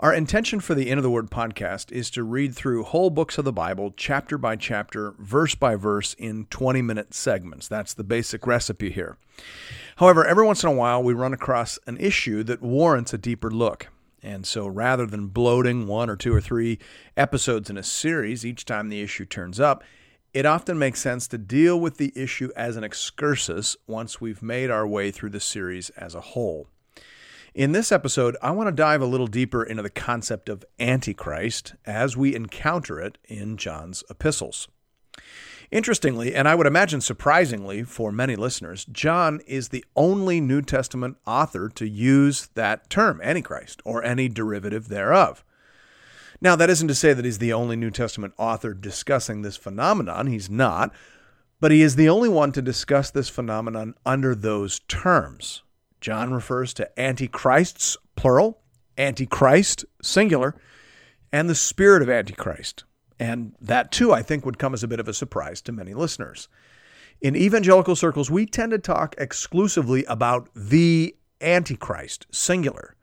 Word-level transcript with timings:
Our 0.00 0.14
intention 0.14 0.60
for 0.60 0.76
the 0.76 0.88
Into 0.88 1.02
the 1.02 1.10
Word 1.10 1.28
podcast 1.28 1.90
is 1.90 2.08
to 2.10 2.22
read 2.22 2.54
through 2.54 2.84
whole 2.84 3.10
books 3.10 3.36
of 3.36 3.44
the 3.44 3.52
Bible, 3.52 3.92
chapter 3.96 4.38
by 4.38 4.54
chapter, 4.54 5.14
verse 5.18 5.56
by 5.56 5.74
verse, 5.74 6.14
in 6.14 6.44
20 6.50 6.82
minute 6.82 7.12
segments. 7.12 7.66
That's 7.66 7.94
the 7.94 8.04
basic 8.04 8.46
recipe 8.46 8.92
here. 8.92 9.16
However, 9.96 10.24
every 10.24 10.46
once 10.46 10.62
in 10.62 10.68
a 10.68 10.72
while, 10.72 11.02
we 11.02 11.14
run 11.14 11.32
across 11.32 11.80
an 11.88 11.96
issue 11.96 12.44
that 12.44 12.62
warrants 12.62 13.12
a 13.12 13.18
deeper 13.18 13.50
look. 13.50 13.88
And 14.22 14.46
so 14.46 14.68
rather 14.68 15.04
than 15.04 15.26
bloating 15.26 15.88
one 15.88 16.08
or 16.08 16.14
two 16.14 16.32
or 16.32 16.40
three 16.40 16.78
episodes 17.16 17.68
in 17.68 17.76
a 17.76 17.82
series 17.82 18.46
each 18.46 18.64
time 18.64 18.90
the 18.90 19.02
issue 19.02 19.24
turns 19.24 19.58
up, 19.58 19.82
it 20.32 20.46
often 20.46 20.78
makes 20.78 21.00
sense 21.00 21.26
to 21.26 21.38
deal 21.38 21.80
with 21.80 21.96
the 21.96 22.12
issue 22.14 22.52
as 22.54 22.76
an 22.76 22.84
excursus 22.84 23.76
once 23.88 24.20
we've 24.20 24.44
made 24.44 24.70
our 24.70 24.86
way 24.86 25.10
through 25.10 25.30
the 25.30 25.40
series 25.40 25.90
as 25.90 26.14
a 26.14 26.20
whole. 26.20 26.68
In 27.54 27.72
this 27.72 27.90
episode, 27.90 28.36
I 28.42 28.50
want 28.50 28.68
to 28.68 28.72
dive 28.72 29.00
a 29.00 29.06
little 29.06 29.26
deeper 29.26 29.64
into 29.64 29.82
the 29.82 29.90
concept 29.90 30.48
of 30.48 30.64
Antichrist 30.78 31.74
as 31.86 32.16
we 32.16 32.34
encounter 32.34 33.00
it 33.00 33.16
in 33.24 33.56
John's 33.56 34.04
epistles. 34.10 34.68
Interestingly, 35.70 36.34
and 36.34 36.46
I 36.46 36.54
would 36.54 36.66
imagine 36.66 37.00
surprisingly 37.00 37.82
for 37.82 38.12
many 38.12 38.36
listeners, 38.36 38.84
John 38.86 39.40
is 39.46 39.68
the 39.68 39.84
only 39.96 40.40
New 40.40 40.62
Testament 40.62 41.16
author 41.26 41.68
to 41.70 41.88
use 41.88 42.48
that 42.54 42.88
term, 42.90 43.20
Antichrist, 43.22 43.80
or 43.84 44.02
any 44.02 44.28
derivative 44.28 44.88
thereof. 44.88 45.42
Now, 46.40 46.54
that 46.54 46.70
isn't 46.70 46.88
to 46.88 46.94
say 46.94 47.12
that 47.12 47.24
he's 47.24 47.38
the 47.38 47.52
only 47.52 47.76
New 47.76 47.90
Testament 47.90 48.34
author 48.38 48.72
discussing 48.72 49.42
this 49.42 49.56
phenomenon. 49.56 50.26
He's 50.26 50.48
not. 50.48 50.94
But 51.60 51.72
he 51.72 51.82
is 51.82 51.96
the 51.96 52.08
only 52.08 52.28
one 52.28 52.52
to 52.52 52.62
discuss 52.62 53.10
this 53.10 53.28
phenomenon 53.28 53.94
under 54.06 54.34
those 54.34 54.78
terms. 54.86 55.62
John 56.00 56.32
refers 56.32 56.72
to 56.74 57.00
antichrists, 57.00 57.96
plural, 58.16 58.60
antichrist, 58.96 59.84
singular, 60.02 60.54
and 61.32 61.48
the 61.48 61.54
spirit 61.54 62.02
of 62.02 62.10
antichrist. 62.10 62.84
And 63.18 63.54
that, 63.60 63.90
too, 63.90 64.12
I 64.12 64.22
think, 64.22 64.46
would 64.46 64.58
come 64.58 64.74
as 64.74 64.82
a 64.82 64.88
bit 64.88 65.00
of 65.00 65.08
a 65.08 65.14
surprise 65.14 65.60
to 65.62 65.72
many 65.72 65.94
listeners. 65.94 66.48
In 67.20 67.34
evangelical 67.34 67.96
circles, 67.96 68.30
we 68.30 68.46
tend 68.46 68.70
to 68.70 68.78
talk 68.78 69.14
exclusively 69.18 70.04
about 70.04 70.48
the 70.54 71.16
antichrist, 71.40 72.26
singular. 72.30 72.94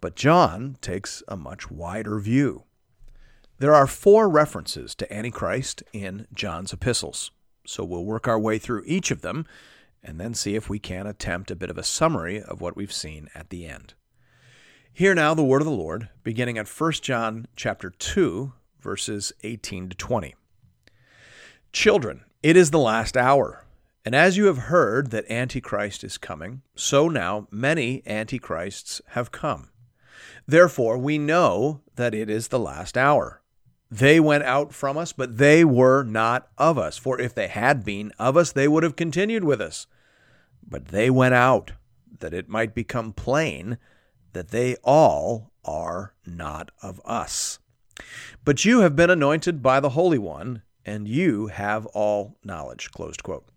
But 0.00 0.16
John 0.16 0.76
takes 0.80 1.22
a 1.28 1.36
much 1.36 1.70
wider 1.70 2.18
view. 2.20 2.64
There 3.58 3.74
are 3.74 3.86
four 3.86 4.28
references 4.28 4.94
to 4.96 5.12
Antichrist 5.12 5.82
in 5.92 6.28
John's 6.32 6.72
epistles, 6.72 7.32
so 7.66 7.82
we'll 7.82 8.04
work 8.04 8.28
our 8.28 8.38
way 8.38 8.58
through 8.58 8.84
each 8.86 9.10
of 9.10 9.22
them 9.22 9.46
and 10.02 10.20
then 10.20 10.34
see 10.34 10.54
if 10.54 10.68
we 10.68 10.78
can 10.78 11.06
attempt 11.06 11.50
a 11.50 11.56
bit 11.56 11.70
of 11.70 11.78
a 11.78 11.82
summary 11.82 12.42
of 12.42 12.60
what 12.60 12.76
we've 12.76 12.92
seen 12.92 13.28
at 13.34 13.50
the 13.50 13.66
end. 13.66 13.94
Hear 14.92 15.14
now 15.14 15.34
the 15.34 15.44
word 15.44 15.62
of 15.62 15.66
the 15.66 15.72
Lord, 15.72 16.08
beginning 16.24 16.58
at 16.58 16.68
1 16.68 16.92
John 16.94 17.46
chapter 17.54 17.90
2, 17.90 18.52
verses 18.80 19.32
18 19.42 19.90
to 19.90 19.96
20. 19.96 20.34
Children, 21.72 22.24
it 22.42 22.56
is 22.56 22.70
the 22.70 22.78
last 22.78 23.16
hour. 23.16 23.64
And 24.04 24.14
as 24.14 24.36
you 24.36 24.46
have 24.46 24.58
heard 24.58 25.10
that 25.10 25.30
Antichrist 25.30 26.02
is 26.02 26.18
coming, 26.18 26.62
so 26.74 27.08
now 27.08 27.46
many 27.50 28.02
Antichrists 28.06 29.02
have 29.08 29.30
come. 29.30 29.68
Therefore, 30.46 30.96
we 30.96 31.18
know 31.18 31.82
that 31.96 32.14
it 32.14 32.30
is 32.30 32.48
the 32.48 32.58
last 32.58 32.96
hour. 32.96 33.42
They 33.90 34.20
went 34.20 34.44
out 34.44 34.74
from 34.74 34.98
us, 34.98 35.12
but 35.12 35.38
they 35.38 35.64
were 35.64 36.02
not 36.02 36.48
of 36.58 36.76
us. 36.76 36.98
For 36.98 37.20
if 37.20 37.34
they 37.34 37.48
had 37.48 37.84
been 37.84 38.12
of 38.18 38.36
us, 38.36 38.52
they 38.52 38.68
would 38.68 38.82
have 38.82 38.96
continued 38.96 39.44
with 39.44 39.60
us. 39.60 39.86
But 40.66 40.88
they 40.88 41.08
went 41.08 41.34
out, 41.34 41.72
that 42.20 42.34
it 42.34 42.48
might 42.48 42.74
become 42.74 43.12
plain 43.12 43.78
that 44.32 44.48
they 44.48 44.76
all 44.84 45.52
are 45.64 46.14
not 46.26 46.70
of 46.82 47.00
us. 47.04 47.58
But 48.44 48.64
you 48.64 48.80
have 48.80 48.94
been 48.94 49.10
anointed 49.10 49.62
by 49.62 49.80
the 49.80 49.90
Holy 49.90 50.18
One, 50.18 50.62
and 50.84 51.08
you 51.08 51.48
have 51.48 51.86
all 51.86 52.36
knowledge. 52.44 52.90
Closed 52.90 53.22
quote. 53.22 53.48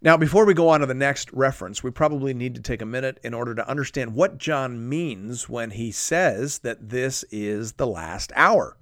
Now, 0.00 0.16
before 0.16 0.44
we 0.44 0.54
go 0.54 0.68
on 0.68 0.80
to 0.80 0.86
the 0.86 0.94
next 0.94 1.32
reference, 1.32 1.82
we 1.82 1.90
probably 1.90 2.34
need 2.34 2.54
to 2.54 2.60
take 2.60 2.82
a 2.82 2.86
minute 2.86 3.18
in 3.24 3.34
order 3.34 3.54
to 3.54 3.68
understand 3.68 4.14
what 4.14 4.38
John 4.38 4.88
means 4.88 5.48
when 5.48 5.70
he 5.72 5.90
says 5.90 6.60
that 6.60 6.90
this 6.90 7.24
is 7.30 7.72
the 7.72 7.86
last 7.86 8.30
hour. 8.36 8.76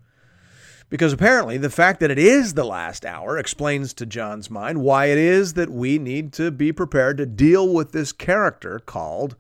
Because 0.91 1.13
apparently, 1.13 1.57
the 1.59 1.71
fact 1.71 2.01
that 2.01 2.11
it 2.11 2.19
is 2.19 2.55
the 2.55 2.65
last 2.65 3.05
hour 3.05 3.39
explains 3.39 3.93
to 3.95 4.07
John's 4.07 4.51
mind 4.51 4.83
why 4.83 5.07
it 5.07 5.19
is 5.19 5.55
that 5.55 5.71
we 5.71 5.99
need 5.99 6.33
to 6.35 6.51
be 6.51 6.73
prepared 6.73 7.17
to 7.17 7.27
deal 7.27 7.73
with 7.73 7.93
this 7.93 8.13
character 8.13 8.79
called 8.79 9.35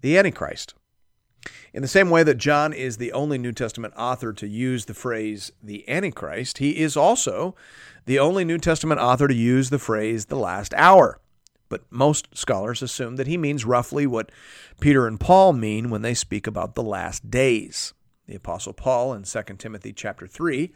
the 0.00 0.16
Antichrist. 0.16 0.74
In 1.72 1.82
the 1.82 1.88
same 1.88 2.10
way 2.10 2.22
that 2.22 2.36
John 2.36 2.72
is 2.72 2.98
the 2.98 3.12
only 3.12 3.38
New 3.38 3.52
Testament 3.52 3.94
author 3.96 4.32
to 4.34 4.46
use 4.46 4.84
the 4.84 4.94
phrase 4.94 5.50
the 5.62 5.88
Antichrist, 5.88 6.58
he 6.58 6.78
is 6.78 6.96
also 6.96 7.56
the 8.04 8.18
only 8.18 8.44
New 8.44 8.58
Testament 8.58 9.00
author 9.00 9.26
to 9.26 9.34
use 9.34 9.70
the 9.70 9.78
phrase 9.78 10.26
the 10.26 10.36
last 10.36 10.74
hour. 10.74 11.18
But 11.68 11.90
most 11.90 12.28
scholars 12.36 12.82
assume 12.82 13.16
that 13.16 13.26
he 13.26 13.38
means 13.38 13.64
roughly 13.64 14.06
what 14.06 14.30
Peter 14.78 15.06
and 15.06 15.18
Paul 15.18 15.54
mean 15.54 15.88
when 15.88 16.02
they 16.02 16.14
speak 16.14 16.46
about 16.46 16.74
the 16.74 16.82
last 16.82 17.30
days. 17.30 17.94
The 18.26 18.34
apostle 18.34 18.74
Paul 18.74 19.14
in 19.14 19.22
2 19.22 19.42
Timothy 19.58 19.92
chapter 19.92 20.26
3 20.26 20.72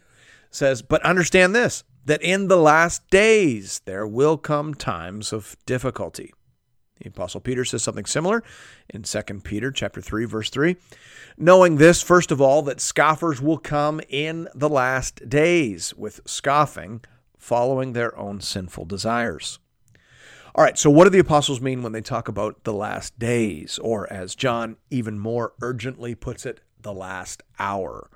says, 0.51 0.83
"But 0.83 1.03
understand 1.03 1.55
this, 1.55 1.85
that 2.05 2.23
in 2.23 2.49
the 2.49 2.57
last 2.57 3.09
days 3.11 3.81
there 3.85 4.07
will 4.07 4.37
come 4.37 4.75
times 4.75 5.33
of 5.33 5.57
difficulty." 5.67 6.33
The 7.01 7.09
apostle 7.09 7.41
Peter 7.41 7.65
says 7.65 7.83
something 7.83 8.07
similar 8.07 8.43
in 8.89 9.03
2 9.03 9.45
Peter 9.45 9.71
chapter 9.71 10.01
3 10.01 10.25
verse 10.25 10.49
3, 10.49 10.77
knowing 11.37 11.77
this 11.77 12.03
first 12.03 12.31
of 12.31 12.41
all 12.41 12.63
that 12.63 12.81
scoffers 12.81 13.41
will 13.41 13.59
come 13.59 14.01
in 14.09 14.49
the 14.55 14.69
last 14.69 15.29
days 15.29 15.95
with 15.95 16.21
scoffing 16.27 17.03
following 17.39 17.93
their 17.93 18.17
own 18.19 18.41
sinful 18.41 18.87
desires. 18.87 19.59
All 20.55 20.65
right, 20.65 20.79
so 20.79 20.89
what 20.89 21.05
do 21.05 21.11
the 21.11 21.19
apostles 21.19 21.61
mean 21.61 21.83
when 21.83 21.93
they 21.93 22.01
talk 22.01 22.29
about 22.29 22.65
the 22.65 22.73
last 22.73 23.19
days 23.19 23.79
or 23.79 24.11
as 24.11 24.35
John 24.35 24.79
even 24.91 25.19
more 25.19 25.53
urgently 25.61 26.15
puts 26.15 26.47
it, 26.47 26.61
the 26.81 26.95
last 26.95 27.43
hour? 27.59 28.09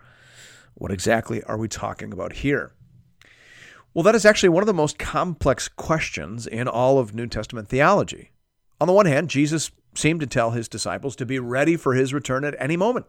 What 0.80 0.92
exactly 0.92 1.42
are 1.42 1.58
we 1.58 1.68
talking 1.68 2.10
about 2.10 2.32
here? 2.32 2.72
Well, 3.92 4.02
that 4.02 4.14
is 4.14 4.24
actually 4.24 4.48
one 4.48 4.62
of 4.62 4.66
the 4.66 4.72
most 4.72 4.98
complex 4.98 5.68
questions 5.68 6.46
in 6.46 6.66
all 6.66 6.98
of 6.98 7.14
New 7.14 7.26
Testament 7.26 7.68
theology. 7.68 8.30
On 8.80 8.86
the 8.86 8.94
one 8.94 9.04
hand, 9.04 9.28
Jesus 9.28 9.72
seemed 9.94 10.20
to 10.20 10.26
tell 10.26 10.52
his 10.52 10.68
disciples 10.68 11.16
to 11.16 11.26
be 11.26 11.38
ready 11.38 11.76
for 11.76 11.92
his 11.92 12.14
return 12.14 12.46
at 12.46 12.56
any 12.58 12.78
moment. 12.78 13.04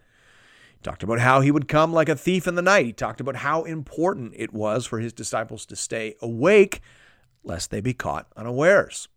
He 0.76 0.84
talked 0.84 1.02
about 1.02 1.22
how 1.22 1.40
he 1.40 1.50
would 1.50 1.70
come 1.70 1.94
like 1.94 2.10
a 2.10 2.16
thief 2.18 2.46
in 2.46 2.56
the 2.56 2.62
night. 2.62 2.88
He 2.88 2.92
talked 2.92 3.22
about 3.22 3.38
how 3.38 3.64
important 3.64 4.34
it 4.36 4.52
was 4.52 4.86
for 4.86 5.00
his 5.00 5.14
disciples 5.14 5.66
to 5.68 5.78
stay 5.78 6.16
awake 6.22 6.82
lest 7.42 7.72
they 7.72 7.80
be 7.80 7.94
caught 7.94 8.28
unawares. 8.36 9.08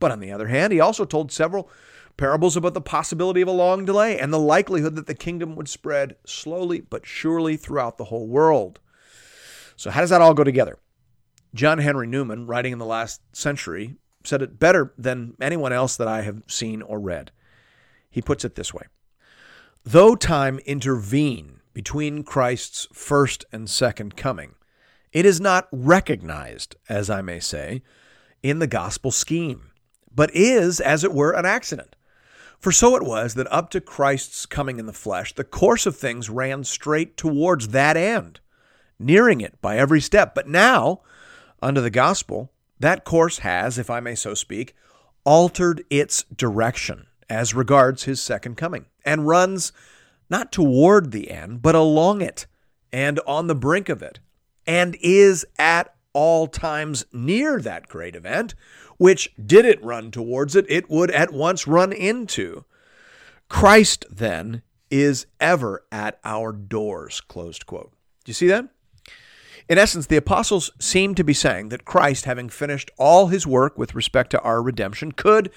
But 0.00 0.12
on 0.12 0.20
the 0.20 0.32
other 0.32 0.48
hand, 0.48 0.72
he 0.72 0.80
also 0.80 1.04
told 1.04 1.30
several 1.30 1.68
parables 2.16 2.56
about 2.56 2.74
the 2.74 2.80
possibility 2.80 3.40
of 3.40 3.48
a 3.48 3.52
long 3.52 3.84
delay 3.84 4.18
and 4.18 4.32
the 4.32 4.38
likelihood 4.38 4.96
that 4.96 5.06
the 5.06 5.14
kingdom 5.14 5.56
would 5.56 5.68
spread 5.68 6.16
slowly 6.24 6.80
but 6.80 7.06
surely 7.06 7.56
throughout 7.56 7.98
the 7.98 8.04
whole 8.04 8.26
world. 8.26 8.80
So, 9.76 9.90
how 9.90 10.00
does 10.00 10.10
that 10.10 10.20
all 10.20 10.34
go 10.34 10.44
together? 10.44 10.78
John 11.54 11.78
Henry 11.78 12.06
Newman, 12.06 12.46
writing 12.46 12.72
in 12.72 12.78
the 12.78 12.86
last 12.86 13.20
century, 13.32 13.96
said 14.24 14.42
it 14.42 14.58
better 14.58 14.92
than 14.96 15.34
anyone 15.40 15.72
else 15.72 15.96
that 15.96 16.08
I 16.08 16.22
have 16.22 16.42
seen 16.46 16.82
or 16.82 16.98
read. 17.00 17.30
He 18.10 18.22
puts 18.22 18.44
it 18.44 18.54
this 18.54 18.72
way 18.72 18.84
Though 19.84 20.14
time 20.14 20.58
intervene 20.60 21.60
between 21.74 22.22
Christ's 22.22 22.86
first 22.92 23.44
and 23.52 23.68
second 23.68 24.16
coming, 24.16 24.54
it 25.12 25.26
is 25.26 25.40
not 25.40 25.68
recognized, 25.72 26.76
as 26.88 27.10
I 27.10 27.22
may 27.22 27.40
say, 27.40 27.82
in 28.42 28.58
the 28.58 28.66
gospel 28.66 29.10
scheme, 29.10 29.70
but 30.14 30.30
is, 30.34 30.80
as 30.80 31.04
it 31.04 31.12
were, 31.12 31.32
an 31.32 31.46
accident. 31.46 31.96
For 32.62 32.70
so 32.70 32.94
it 32.94 33.02
was 33.02 33.34
that 33.34 33.52
up 33.52 33.70
to 33.70 33.80
Christ's 33.80 34.46
coming 34.46 34.78
in 34.78 34.86
the 34.86 34.92
flesh, 34.92 35.34
the 35.34 35.42
course 35.42 35.84
of 35.84 35.96
things 35.96 36.30
ran 36.30 36.62
straight 36.62 37.16
towards 37.16 37.68
that 37.68 37.96
end, 37.96 38.38
nearing 39.00 39.40
it 39.40 39.60
by 39.60 39.76
every 39.76 40.00
step. 40.00 40.32
But 40.32 40.46
now, 40.46 41.00
under 41.60 41.80
the 41.80 41.90
gospel, 41.90 42.52
that 42.78 43.02
course 43.02 43.38
has, 43.38 43.78
if 43.78 43.90
I 43.90 43.98
may 43.98 44.14
so 44.14 44.34
speak, 44.34 44.76
altered 45.24 45.82
its 45.90 46.22
direction 46.36 47.08
as 47.28 47.52
regards 47.52 48.04
his 48.04 48.22
second 48.22 48.56
coming, 48.56 48.86
and 49.04 49.26
runs 49.26 49.72
not 50.30 50.52
toward 50.52 51.10
the 51.10 51.32
end, 51.32 51.62
but 51.62 51.74
along 51.74 52.20
it 52.20 52.46
and 52.92 53.18
on 53.26 53.48
the 53.48 53.56
brink 53.56 53.88
of 53.88 54.02
it, 54.02 54.20
and 54.68 54.96
is 55.00 55.44
at 55.58 55.96
all 56.12 56.46
times 56.46 57.04
near 57.12 57.60
that 57.60 57.88
great 57.88 58.14
event, 58.14 58.54
which 58.96 59.32
did 59.44 59.64
it 59.64 59.82
run 59.82 60.10
towards 60.10 60.54
it, 60.54 60.66
it 60.68 60.88
would 60.90 61.10
at 61.10 61.32
once 61.32 61.66
run 61.66 61.92
into. 61.92 62.64
Christ, 63.48 64.04
then, 64.10 64.62
is 64.90 65.26
ever 65.40 65.84
at 65.90 66.18
our 66.24 66.52
doors. 66.52 67.20
Closed 67.20 67.66
quote. 67.66 67.92
Do 68.24 68.30
you 68.30 68.34
see 68.34 68.46
that? 68.48 68.68
In 69.68 69.78
essence, 69.78 70.06
the 70.06 70.16
apostles 70.16 70.70
seem 70.78 71.14
to 71.14 71.24
be 71.24 71.32
saying 71.32 71.68
that 71.70 71.84
Christ, 71.84 72.24
having 72.24 72.48
finished 72.48 72.90
all 72.98 73.28
his 73.28 73.46
work 73.46 73.78
with 73.78 73.94
respect 73.94 74.30
to 74.30 74.40
our 74.40 74.62
redemption, 74.62 75.12
could 75.12 75.50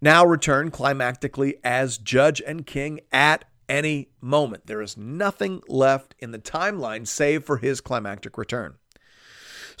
now 0.00 0.24
return 0.24 0.70
climactically 0.70 1.54
as 1.62 1.98
judge 1.98 2.42
and 2.46 2.66
king 2.66 3.00
at 3.12 3.44
any 3.68 4.08
moment. 4.20 4.66
There 4.66 4.82
is 4.82 4.96
nothing 4.96 5.62
left 5.68 6.14
in 6.18 6.32
the 6.32 6.38
timeline 6.38 7.06
save 7.06 7.44
for 7.44 7.58
his 7.58 7.80
climactic 7.80 8.36
return. 8.36 8.74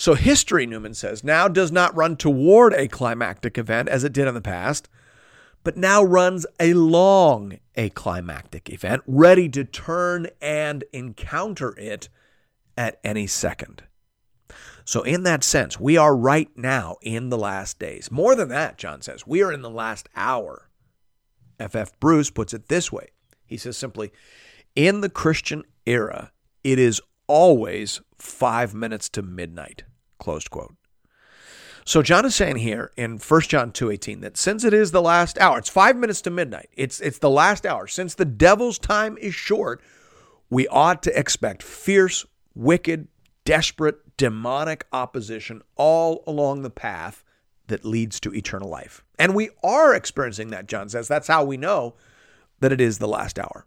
So, 0.00 0.14
history, 0.14 0.64
Newman 0.64 0.94
says, 0.94 1.22
now 1.22 1.46
does 1.46 1.70
not 1.70 1.94
run 1.94 2.16
toward 2.16 2.72
a 2.72 2.88
climactic 2.88 3.58
event 3.58 3.86
as 3.90 4.02
it 4.02 4.14
did 4.14 4.26
in 4.26 4.32
the 4.32 4.40
past, 4.40 4.88
but 5.62 5.76
now 5.76 6.02
runs 6.02 6.46
along 6.58 7.58
a 7.74 7.90
climactic 7.90 8.70
event, 8.70 9.02
ready 9.06 9.46
to 9.50 9.62
turn 9.62 10.28
and 10.40 10.84
encounter 10.94 11.78
it 11.78 12.08
at 12.78 12.98
any 13.04 13.26
second. 13.26 13.82
So, 14.86 15.02
in 15.02 15.24
that 15.24 15.44
sense, 15.44 15.78
we 15.78 15.98
are 15.98 16.16
right 16.16 16.48
now 16.56 16.96
in 17.02 17.28
the 17.28 17.36
last 17.36 17.78
days. 17.78 18.10
More 18.10 18.34
than 18.34 18.48
that, 18.48 18.78
John 18.78 19.02
says, 19.02 19.26
we 19.26 19.42
are 19.42 19.52
in 19.52 19.60
the 19.60 19.68
last 19.68 20.08
hour. 20.16 20.70
F.F. 21.58 21.76
F. 21.76 22.00
Bruce 22.00 22.30
puts 22.30 22.54
it 22.54 22.68
this 22.68 22.90
way 22.90 23.08
he 23.44 23.58
says 23.58 23.76
simply, 23.76 24.12
in 24.74 25.02
the 25.02 25.10
Christian 25.10 25.64
era, 25.84 26.32
it 26.64 26.78
is 26.78 27.02
always 27.26 28.00
five 28.16 28.74
minutes 28.74 29.10
to 29.10 29.20
midnight. 29.20 29.84
Closed 30.20 30.50
quote. 30.50 30.74
So 31.84 32.02
John 32.02 32.24
is 32.24 32.36
saying 32.36 32.56
here 32.56 32.92
in 32.96 33.18
1 33.18 33.40
John 33.48 33.72
2:18 33.72 34.20
that 34.20 34.36
since 34.36 34.62
it 34.64 34.72
is 34.72 34.92
the 34.92 35.02
last 35.02 35.38
hour, 35.38 35.58
it's 35.58 35.68
5 35.68 35.96
minutes 35.96 36.20
to 36.22 36.30
midnight. 36.30 36.68
It's 36.76 37.00
it's 37.00 37.18
the 37.18 37.30
last 37.30 37.66
hour. 37.66 37.88
Since 37.88 38.14
the 38.14 38.24
devil's 38.24 38.78
time 38.78 39.18
is 39.18 39.34
short, 39.34 39.80
we 40.50 40.68
ought 40.68 41.02
to 41.04 41.18
expect 41.18 41.62
fierce, 41.62 42.26
wicked, 42.54 43.08
desperate, 43.44 44.16
demonic 44.16 44.86
opposition 44.92 45.62
all 45.74 46.22
along 46.26 46.62
the 46.62 46.70
path 46.70 47.24
that 47.68 47.84
leads 47.84 48.20
to 48.20 48.34
eternal 48.34 48.68
life. 48.68 49.02
And 49.18 49.34
we 49.34 49.50
are 49.62 49.94
experiencing 49.94 50.50
that, 50.50 50.66
John 50.66 50.88
says. 50.88 51.08
That's 51.08 51.28
how 51.28 51.44
we 51.44 51.56
know 51.56 51.94
that 52.60 52.72
it 52.72 52.80
is 52.80 52.98
the 52.98 53.08
last 53.08 53.38
hour. 53.38 53.66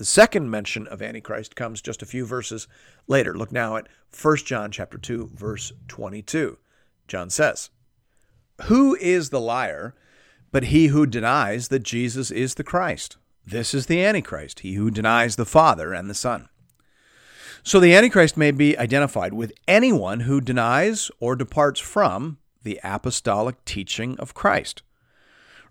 The 0.00 0.06
second 0.06 0.50
mention 0.50 0.86
of 0.86 1.02
Antichrist 1.02 1.54
comes 1.54 1.82
just 1.82 2.00
a 2.00 2.06
few 2.06 2.24
verses 2.24 2.66
later. 3.06 3.36
Look 3.36 3.52
now 3.52 3.76
at 3.76 3.86
1 4.18 4.36
John 4.46 4.70
chapter 4.70 4.96
2 4.96 5.32
verse 5.34 5.74
22. 5.88 6.56
John 7.06 7.28
says, 7.28 7.68
"Who 8.62 8.96
is 8.96 9.28
the 9.28 9.42
liar 9.42 9.94
but 10.50 10.72
he 10.72 10.86
who 10.86 11.04
denies 11.04 11.68
that 11.68 11.82
Jesus 11.82 12.30
is 12.30 12.54
the 12.54 12.64
Christ? 12.64 13.18
This 13.46 13.74
is 13.74 13.88
the 13.88 14.02
Antichrist, 14.02 14.60
he 14.60 14.72
who 14.72 14.90
denies 14.90 15.36
the 15.36 15.44
Father 15.44 15.92
and 15.92 16.08
the 16.08 16.14
Son." 16.14 16.48
So 17.62 17.78
the 17.78 17.94
Antichrist 17.94 18.38
may 18.38 18.52
be 18.52 18.78
identified 18.78 19.34
with 19.34 19.52
anyone 19.68 20.20
who 20.20 20.40
denies 20.40 21.10
or 21.20 21.36
departs 21.36 21.78
from 21.78 22.38
the 22.62 22.80
apostolic 22.82 23.62
teaching 23.66 24.18
of 24.18 24.32
Christ. 24.32 24.80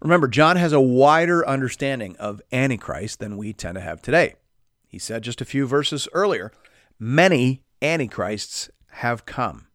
Remember, 0.02 0.28
John 0.28 0.56
has 0.56 0.72
a 0.72 0.80
wider 0.80 1.48
understanding 1.48 2.16
of 2.18 2.42
Antichrist 2.52 3.20
than 3.20 3.38
we 3.38 3.52
tend 3.52 3.76
to 3.76 3.82
have 3.82 4.02
today. 4.02 4.36
He 4.88 4.98
said 4.98 5.24
just 5.24 5.42
a 5.42 5.46
few 5.46 5.68
verses 5.68 6.08
earlier, 6.14 6.52
many 6.98 7.64
Antichrists 7.82 8.70
have 8.92 9.26
come. 9.26 9.68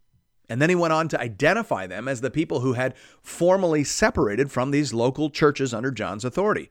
And 0.49 0.61
then 0.61 0.69
he 0.69 0.75
went 0.75 0.93
on 0.93 1.07
to 1.09 1.19
identify 1.19 1.87
them 1.87 2.07
as 2.07 2.21
the 2.21 2.29
people 2.29 2.59
who 2.59 2.73
had 2.73 2.95
formally 3.21 3.83
separated 3.83 4.51
from 4.51 4.71
these 4.71 4.93
local 4.93 5.29
churches 5.29 5.73
under 5.73 5.91
John's 5.91 6.25
authority. 6.25 6.69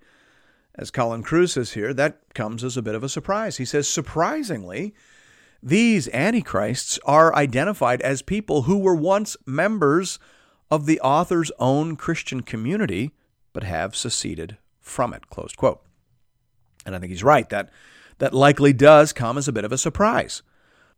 As 0.76 0.90
Colin 0.90 1.22
Kruse 1.22 1.52
says 1.52 1.72
here, 1.72 1.94
that 1.94 2.34
comes 2.34 2.64
as 2.64 2.76
a 2.76 2.82
bit 2.82 2.94
of 2.94 3.04
a 3.04 3.08
surprise. 3.08 3.56
He 3.56 3.64
says, 3.64 3.88
surprisingly, 3.88 4.94
these 5.62 6.08
antichrists 6.08 6.98
are 7.04 7.34
identified 7.34 8.02
as 8.02 8.22
people 8.22 8.62
who 8.62 8.78
were 8.78 8.94
once 8.94 9.36
members 9.46 10.18
of 10.70 10.86
the 10.86 11.00
author's 11.00 11.52
own 11.58 11.96
Christian 11.96 12.42
community 12.42 13.12
but 13.54 13.62
have 13.64 13.96
seceded 13.96 14.58
from 14.82 15.14
it. 15.14 15.30
Closed 15.30 15.56
quote. 15.56 15.80
And 16.84 16.94
I 16.94 16.98
think 16.98 17.10
he's 17.10 17.24
right. 17.24 17.48
That, 17.48 17.70
that 18.18 18.34
likely 18.34 18.74
does 18.74 19.14
come 19.14 19.38
as 19.38 19.48
a 19.48 19.52
bit 19.52 19.64
of 19.64 19.72
a 19.72 19.78
surprise. 19.78 20.42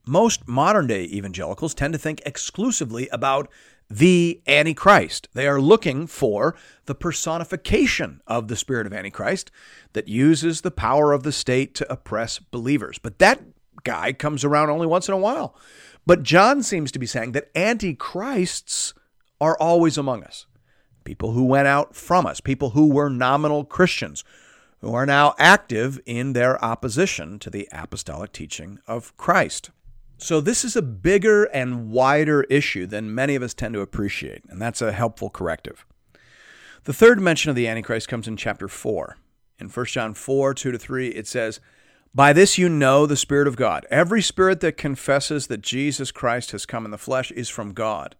Most 0.04 0.48
modern 0.48 0.88
day 0.88 1.04
evangelicals 1.04 1.74
tend 1.74 1.92
to 1.92 1.98
think 1.98 2.20
exclusively 2.26 3.08
about 3.10 3.48
the 3.88 4.40
Antichrist. 4.48 5.28
They 5.34 5.46
are 5.46 5.60
looking 5.60 6.08
for 6.08 6.56
the 6.86 6.94
personification 6.94 8.20
of 8.26 8.48
the 8.48 8.56
spirit 8.56 8.86
of 8.86 8.92
Antichrist 8.92 9.52
that 9.92 10.08
uses 10.08 10.60
the 10.60 10.72
power 10.72 11.12
of 11.12 11.22
the 11.22 11.32
state 11.32 11.74
to 11.76 11.92
oppress 11.92 12.40
believers. 12.40 12.98
But 12.98 13.20
that 13.20 13.42
guy 13.84 14.12
comes 14.12 14.44
around 14.44 14.70
only 14.70 14.86
once 14.86 15.06
in 15.08 15.14
a 15.14 15.18
while. 15.18 15.56
But 16.04 16.22
John 16.22 16.62
seems 16.62 16.90
to 16.92 16.98
be 16.98 17.06
saying 17.06 17.32
that 17.32 17.50
antichrists 17.54 18.94
are 19.40 19.56
always 19.58 19.98
among 19.98 20.24
us 20.24 20.46
people 21.06 21.32
who 21.32 21.44
went 21.44 21.68
out 21.68 21.94
from 21.94 22.26
us, 22.26 22.40
people 22.40 22.70
who 22.70 22.90
were 22.90 23.08
nominal 23.08 23.64
Christians, 23.64 24.24
who 24.80 24.92
are 24.92 25.06
now 25.06 25.34
active 25.38 25.98
in 26.04 26.34
their 26.34 26.62
opposition 26.62 27.38
to 27.38 27.48
the 27.48 27.68
apostolic 27.72 28.32
teaching 28.32 28.80
of 28.86 29.16
Christ. 29.16 29.70
So, 30.18 30.40
this 30.40 30.64
is 30.64 30.74
a 30.76 30.82
bigger 30.82 31.44
and 31.44 31.90
wider 31.90 32.42
issue 32.44 32.86
than 32.86 33.14
many 33.14 33.34
of 33.34 33.42
us 33.42 33.54
tend 33.54 33.74
to 33.74 33.80
appreciate, 33.80 34.42
and 34.48 34.60
that's 34.60 34.82
a 34.82 34.92
helpful 34.92 35.30
corrective. 35.30 35.86
The 36.84 36.92
third 36.92 37.20
mention 37.20 37.50
of 37.50 37.56
the 37.56 37.68
Antichrist 37.68 38.08
comes 38.08 38.26
in 38.26 38.36
chapter 38.36 38.66
4. 38.66 39.16
In 39.58 39.68
1 39.68 39.86
John 39.86 40.12
4 40.12 40.54
2 40.54 40.72
to 40.72 40.78
3, 40.78 41.08
it 41.08 41.26
says, 41.26 41.60
By 42.14 42.32
this 42.32 42.58
you 42.58 42.68
know 42.68 43.06
the 43.06 43.16
Spirit 43.16 43.46
of 43.46 43.56
God. 43.56 43.86
Every 43.90 44.22
spirit 44.22 44.60
that 44.60 44.76
confesses 44.76 45.46
that 45.46 45.62
Jesus 45.62 46.10
Christ 46.10 46.50
has 46.52 46.66
come 46.66 46.84
in 46.84 46.90
the 46.90 46.98
flesh 46.98 47.30
is 47.30 47.48
from 47.48 47.72
God. 47.72 48.16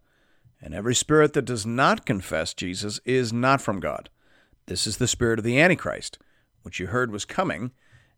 And 0.61 0.73
every 0.73 0.95
spirit 0.95 1.33
that 1.33 1.45
does 1.45 1.65
not 1.65 2.05
confess 2.05 2.53
Jesus 2.53 2.99
is 3.05 3.31
not 3.31 3.61
from 3.61 3.79
God. 3.79 4.09
This 4.65 4.87
is 4.87 4.97
the 4.97 5.07
spirit 5.07 5.39
of 5.39 5.45
the 5.45 5.59
Antichrist, 5.59 6.17
which 6.63 6.79
you 6.79 6.87
heard 6.87 7.11
was 7.11 7.25
coming 7.25 7.71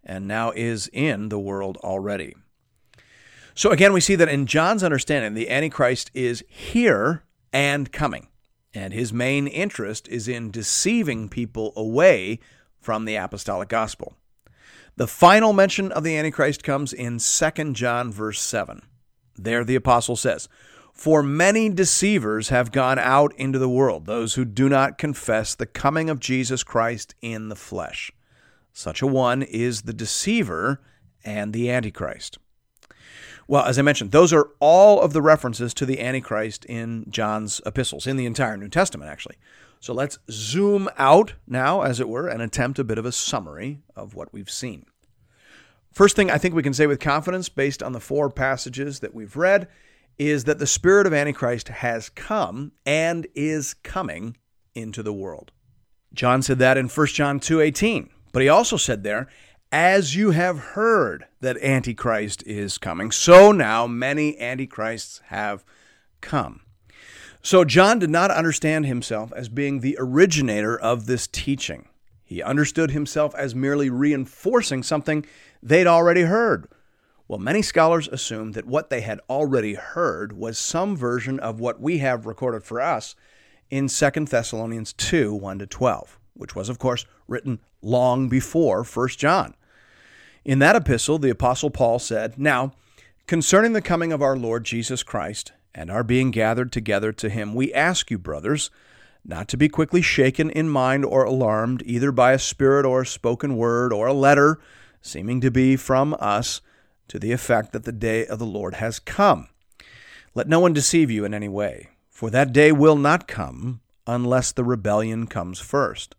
and 0.03 0.27
now 0.27 0.51
is 0.51 0.89
in 0.93 1.29
the 1.29 1.39
world 1.39 1.77
already. 1.77 2.35
So 3.53 3.71
again, 3.71 3.91
we 3.91 4.01
see 4.01 4.15
that 4.15 4.29
in 4.29 4.45
John's 4.45 4.83
understanding, 4.83 5.33
the 5.33 5.49
Antichrist 5.49 6.09
is 6.13 6.43
here 6.47 7.23
and 7.51 7.91
coming. 7.91 8.29
And 8.73 8.93
his 8.93 9.11
main 9.11 9.47
interest 9.47 10.07
is 10.07 10.27
in 10.27 10.51
deceiving 10.51 11.27
people 11.27 11.73
away 11.75 12.39
from 12.79 13.05
the 13.05 13.15
apostolic 13.15 13.67
gospel. 13.67 14.13
The 14.95 15.07
final 15.07 15.53
mention 15.53 15.91
of 15.91 16.03
the 16.03 16.15
Antichrist 16.15 16.63
comes 16.63 16.93
in 16.93 17.19
2 17.19 17.73
John 17.73 18.11
verse 18.11 18.41
7. 18.41 18.81
There 19.35 19.63
the 19.63 19.75
apostle 19.75 20.15
says, 20.15 20.47
for 20.99 21.23
many 21.23 21.69
deceivers 21.69 22.49
have 22.49 22.73
gone 22.73 22.99
out 22.99 23.33
into 23.37 23.57
the 23.57 23.69
world, 23.69 24.05
those 24.05 24.33
who 24.33 24.43
do 24.43 24.67
not 24.67 24.97
confess 24.97 25.55
the 25.55 25.65
coming 25.65 26.09
of 26.09 26.19
Jesus 26.19 26.61
Christ 26.61 27.15
in 27.21 27.47
the 27.47 27.55
flesh. 27.55 28.11
Such 28.73 29.01
a 29.01 29.07
one 29.07 29.41
is 29.41 29.83
the 29.83 29.93
deceiver 29.93 30.81
and 31.23 31.53
the 31.53 31.71
Antichrist. 31.71 32.37
Well, 33.47 33.63
as 33.63 33.79
I 33.79 33.81
mentioned, 33.81 34.11
those 34.11 34.33
are 34.33 34.49
all 34.59 34.99
of 34.99 35.13
the 35.13 35.21
references 35.21 35.73
to 35.75 35.85
the 35.85 36.01
Antichrist 36.01 36.65
in 36.65 37.05
John's 37.09 37.61
epistles, 37.65 38.05
in 38.05 38.17
the 38.17 38.25
entire 38.25 38.57
New 38.57 38.67
Testament, 38.67 39.09
actually. 39.09 39.37
So 39.79 39.93
let's 39.93 40.19
zoom 40.29 40.89
out 40.97 41.35
now, 41.47 41.81
as 41.81 42.01
it 42.01 42.09
were, 42.09 42.27
and 42.27 42.41
attempt 42.41 42.77
a 42.77 42.83
bit 42.83 42.97
of 42.97 43.05
a 43.05 43.13
summary 43.13 43.79
of 43.95 44.15
what 44.15 44.33
we've 44.33 44.51
seen. 44.51 44.85
First 45.93 46.17
thing 46.17 46.29
I 46.29 46.37
think 46.37 46.55
we 46.55 46.63
can 46.63 46.73
say 46.73 46.87
with 46.87 46.99
confidence, 46.99 47.47
based 47.47 47.81
on 47.81 47.93
the 47.93 48.01
four 48.01 48.29
passages 48.29 48.99
that 48.99 49.15
we've 49.15 49.37
read, 49.37 49.69
is 50.19 50.43
that 50.43 50.59
the 50.59 50.67
spirit 50.67 51.07
of 51.07 51.13
Antichrist 51.13 51.69
has 51.69 52.09
come 52.09 52.73
and 52.85 53.25
is 53.33 53.73
coming 53.73 54.35
into 54.75 55.01
the 55.01 55.13
world. 55.13 55.51
John 56.13 56.41
said 56.41 56.59
that 56.59 56.77
in 56.77 56.89
1 56.89 57.07
John 57.07 57.39
2:18. 57.39 58.09
But 58.31 58.43
he 58.43 58.49
also 58.49 58.77
said 58.77 59.03
there, 59.03 59.27
as 59.71 60.15
you 60.15 60.31
have 60.31 60.59
heard 60.59 61.25
that 61.41 61.57
Antichrist 61.61 62.43
is 62.45 62.77
coming, 62.77 63.11
so 63.11 63.51
now 63.51 63.87
many 63.87 64.39
Antichrists 64.39 65.21
have 65.27 65.63
come. 66.21 66.61
So 67.41 67.63
John 67.63 67.97
did 67.97 68.09
not 68.09 68.29
understand 68.29 68.85
himself 68.85 69.31
as 69.35 69.47
being 69.47 69.79
the 69.79 69.95
originator 69.99 70.77
of 70.77 71.05
this 71.05 71.27
teaching. 71.27 71.87
He 72.23 72.43
understood 72.43 72.91
himself 72.91 73.33
as 73.35 73.55
merely 73.55 73.89
reinforcing 73.89 74.83
something 74.83 75.25
they'd 75.63 75.87
already 75.87 76.23
heard 76.23 76.67
well, 77.29 77.37
many 77.37 77.61
scholars 77.61 78.07
assume 78.07 78.53
that 78.53 78.65
what 78.65 78.89
they 78.89 79.01
had 79.01 79.21
already 79.29 79.75
heard 79.75 80.33
was 80.33 80.57
some 80.57 80.97
version 80.97 81.39
of 81.39 81.59
what 81.59 81.79
we 81.79 81.99
have 81.99 82.25
recorded 82.25 82.63
for 82.63 82.81
us 82.81 83.15
in 83.69 83.87
2 83.87 84.09
Thessalonians 84.25 84.93
2 84.93 85.35
1 85.35 85.59
to 85.59 85.67
12, 85.67 86.19
which 86.33 86.55
was, 86.55 86.69
of 86.69 86.79
course, 86.79 87.05
written 87.27 87.59
long 87.83 88.29
before 88.29 88.83
1 88.83 89.09
John. 89.09 89.53
In 90.43 90.57
that 90.57 90.75
epistle, 90.75 91.19
the 91.19 91.29
Apostle 91.29 91.69
Paul 91.69 91.99
said, 91.99 92.39
Now, 92.39 92.71
concerning 93.27 93.73
the 93.73 93.81
coming 93.81 94.11
of 94.11 94.23
our 94.23 94.35
Lord 94.35 94.63
Jesus 94.63 95.03
Christ 95.03 95.53
and 95.75 95.91
our 95.91 96.03
being 96.03 96.31
gathered 96.31 96.71
together 96.71 97.11
to 97.11 97.29
him, 97.29 97.53
we 97.53 97.71
ask 97.75 98.09
you, 98.09 98.17
brothers, 98.17 98.71
not 99.23 99.47
to 99.49 99.57
be 99.57 99.69
quickly 99.69 100.01
shaken 100.01 100.49
in 100.49 100.67
mind 100.67 101.05
or 101.05 101.25
alarmed, 101.25 101.83
either 101.85 102.11
by 102.11 102.31
a 102.31 102.39
spirit 102.39 102.87
or 102.87 103.03
a 103.03 103.05
spoken 103.05 103.55
word 103.55 103.93
or 103.93 104.07
a 104.07 104.13
letter, 104.13 104.59
seeming 104.99 105.39
to 105.41 105.51
be 105.51 105.75
from 105.75 106.15
us, 106.19 106.61
to 107.09 107.19
the 107.19 107.31
effect 107.31 107.73
that 107.73 107.83
the 107.83 107.91
day 107.91 108.25
of 108.25 108.39
the 108.39 108.45
Lord 108.45 108.75
has 108.75 108.99
come. 108.99 109.49
Let 110.33 110.47
no 110.47 110.59
one 110.59 110.73
deceive 110.73 111.11
you 111.11 111.25
in 111.25 111.33
any 111.33 111.49
way, 111.49 111.89
for 112.09 112.29
that 112.29 112.53
day 112.53 112.71
will 112.71 112.95
not 112.95 113.27
come 113.27 113.81
unless 114.07 114.51
the 114.51 114.63
rebellion 114.63 115.27
comes 115.27 115.59
first, 115.59 116.15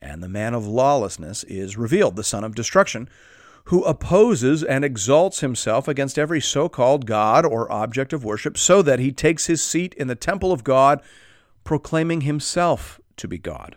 and 0.00 0.22
the 0.22 0.28
man 0.28 0.54
of 0.54 0.66
lawlessness 0.66 1.44
is 1.44 1.76
revealed, 1.76 2.16
the 2.16 2.22
son 2.22 2.44
of 2.44 2.54
destruction, 2.54 3.08
who 3.68 3.82
opposes 3.84 4.62
and 4.62 4.84
exalts 4.84 5.40
himself 5.40 5.88
against 5.88 6.18
every 6.18 6.40
so 6.40 6.68
called 6.68 7.06
God 7.06 7.46
or 7.46 7.70
object 7.72 8.12
of 8.12 8.24
worship, 8.24 8.58
so 8.58 8.82
that 8.82 8.98
he 8.98 9.10
takes 9.10 9.46
his 9.46 9.62
seat 9.62 9.94
in 9.94 10.06
the 10.06 10.14
temple 10.14 10.52
of 10.52 10.64
God 10.64 11.00
proclaiming 11.64 12.20
himself 12.20 13.00
to 13.16 13.26
be 13.26 13.38
God. 13.38 13.76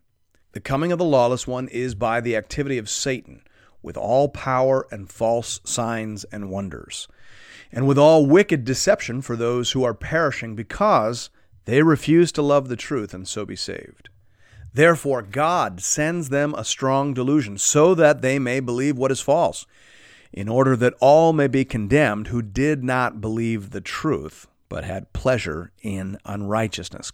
The 0.53 0.59
coming 0.59 0.91
of 0.91 0.99
the 0.99 1.05
lawless 1.05 1.47
one 1.47 1.67
is 1.69 1.95
by 1.95 2.19
the 2.19 2.35
activity 2.35 2.77
of 2.77 2.89
Satan, 2.89 3.41
with 3.81 3.95
all 3.95 4.27
power 4.27 4.85
and 4.91 5.09
false 5.09 5.61
signs 5.63 6.23
and 6.25 6.49
wonders, 6.49 7.07
and 7.71 7.87
with 7.87 7.97
all 7.97 8.25
wicked 8.25 8.65
deception 8.65 9.21
for 9.21 9.35
those 9.35 9.71
who 9.71 9.83
are 9.83 9.93
perishing 9.93 10.55
because 10.55 11.29
they 11.65 11.81
refuse 11.81 12.31
to 12.33 12.41
love 12.41 12.67
the 12.67 12.75
truth 12.75 13.13
and 13.13 13.27
so 13.27 13.45
be 13.45 13.55
saved. 13.55 14.09
Therefore, 14.73 15.21
God 15.21 15.81
sends 15.81 16.29
them 16.29 16.53
a 16.53 16.65
strong 16.65 17.13
delusion 17.13 17.57
so 17.57 17.93
that 17.95 18.21
they 18.21 18.39
may 18.39 18.59
believe 18.59 18.97
what 18.97 19.11
is 19.11 19.21
false 19.21 19.65
in 20.33 20.47
order 20.47 20.75
that 20.77 20.93
all 20.99 21.33
may 21.33 21.47
be 21.47 21.65
condemned 21.65 22.27
who 22.27 22.41
did 22.41 22.83
not 22.83 23.19
believe 23.19 23.71
the 23.71 23.81
truth, 23.81 24.47
but 24.69 24.83
had 24.83 25.11
pleasure 25.13 25.71
in 25.81 26.17
unrighteousness. 26.25 27.11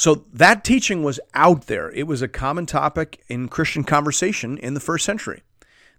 So 0.00 0.24
that 0.32 0.64
teaching 0.64 1.02
was 1.02 1.20
out 1.34 1.66
there. 1.66 1.90
It 1.90 2.06
was 2.06 2.22
a 2.22 2.26
common 2.26 2.64
topic 2.64 3.22
in 3.28 3.48
Christian 3.48 3.84
conversation 3.84 4.56
in 4.56 4.72
the 4.72 4.80
first 4.80 5.04
century. 5.04 5.42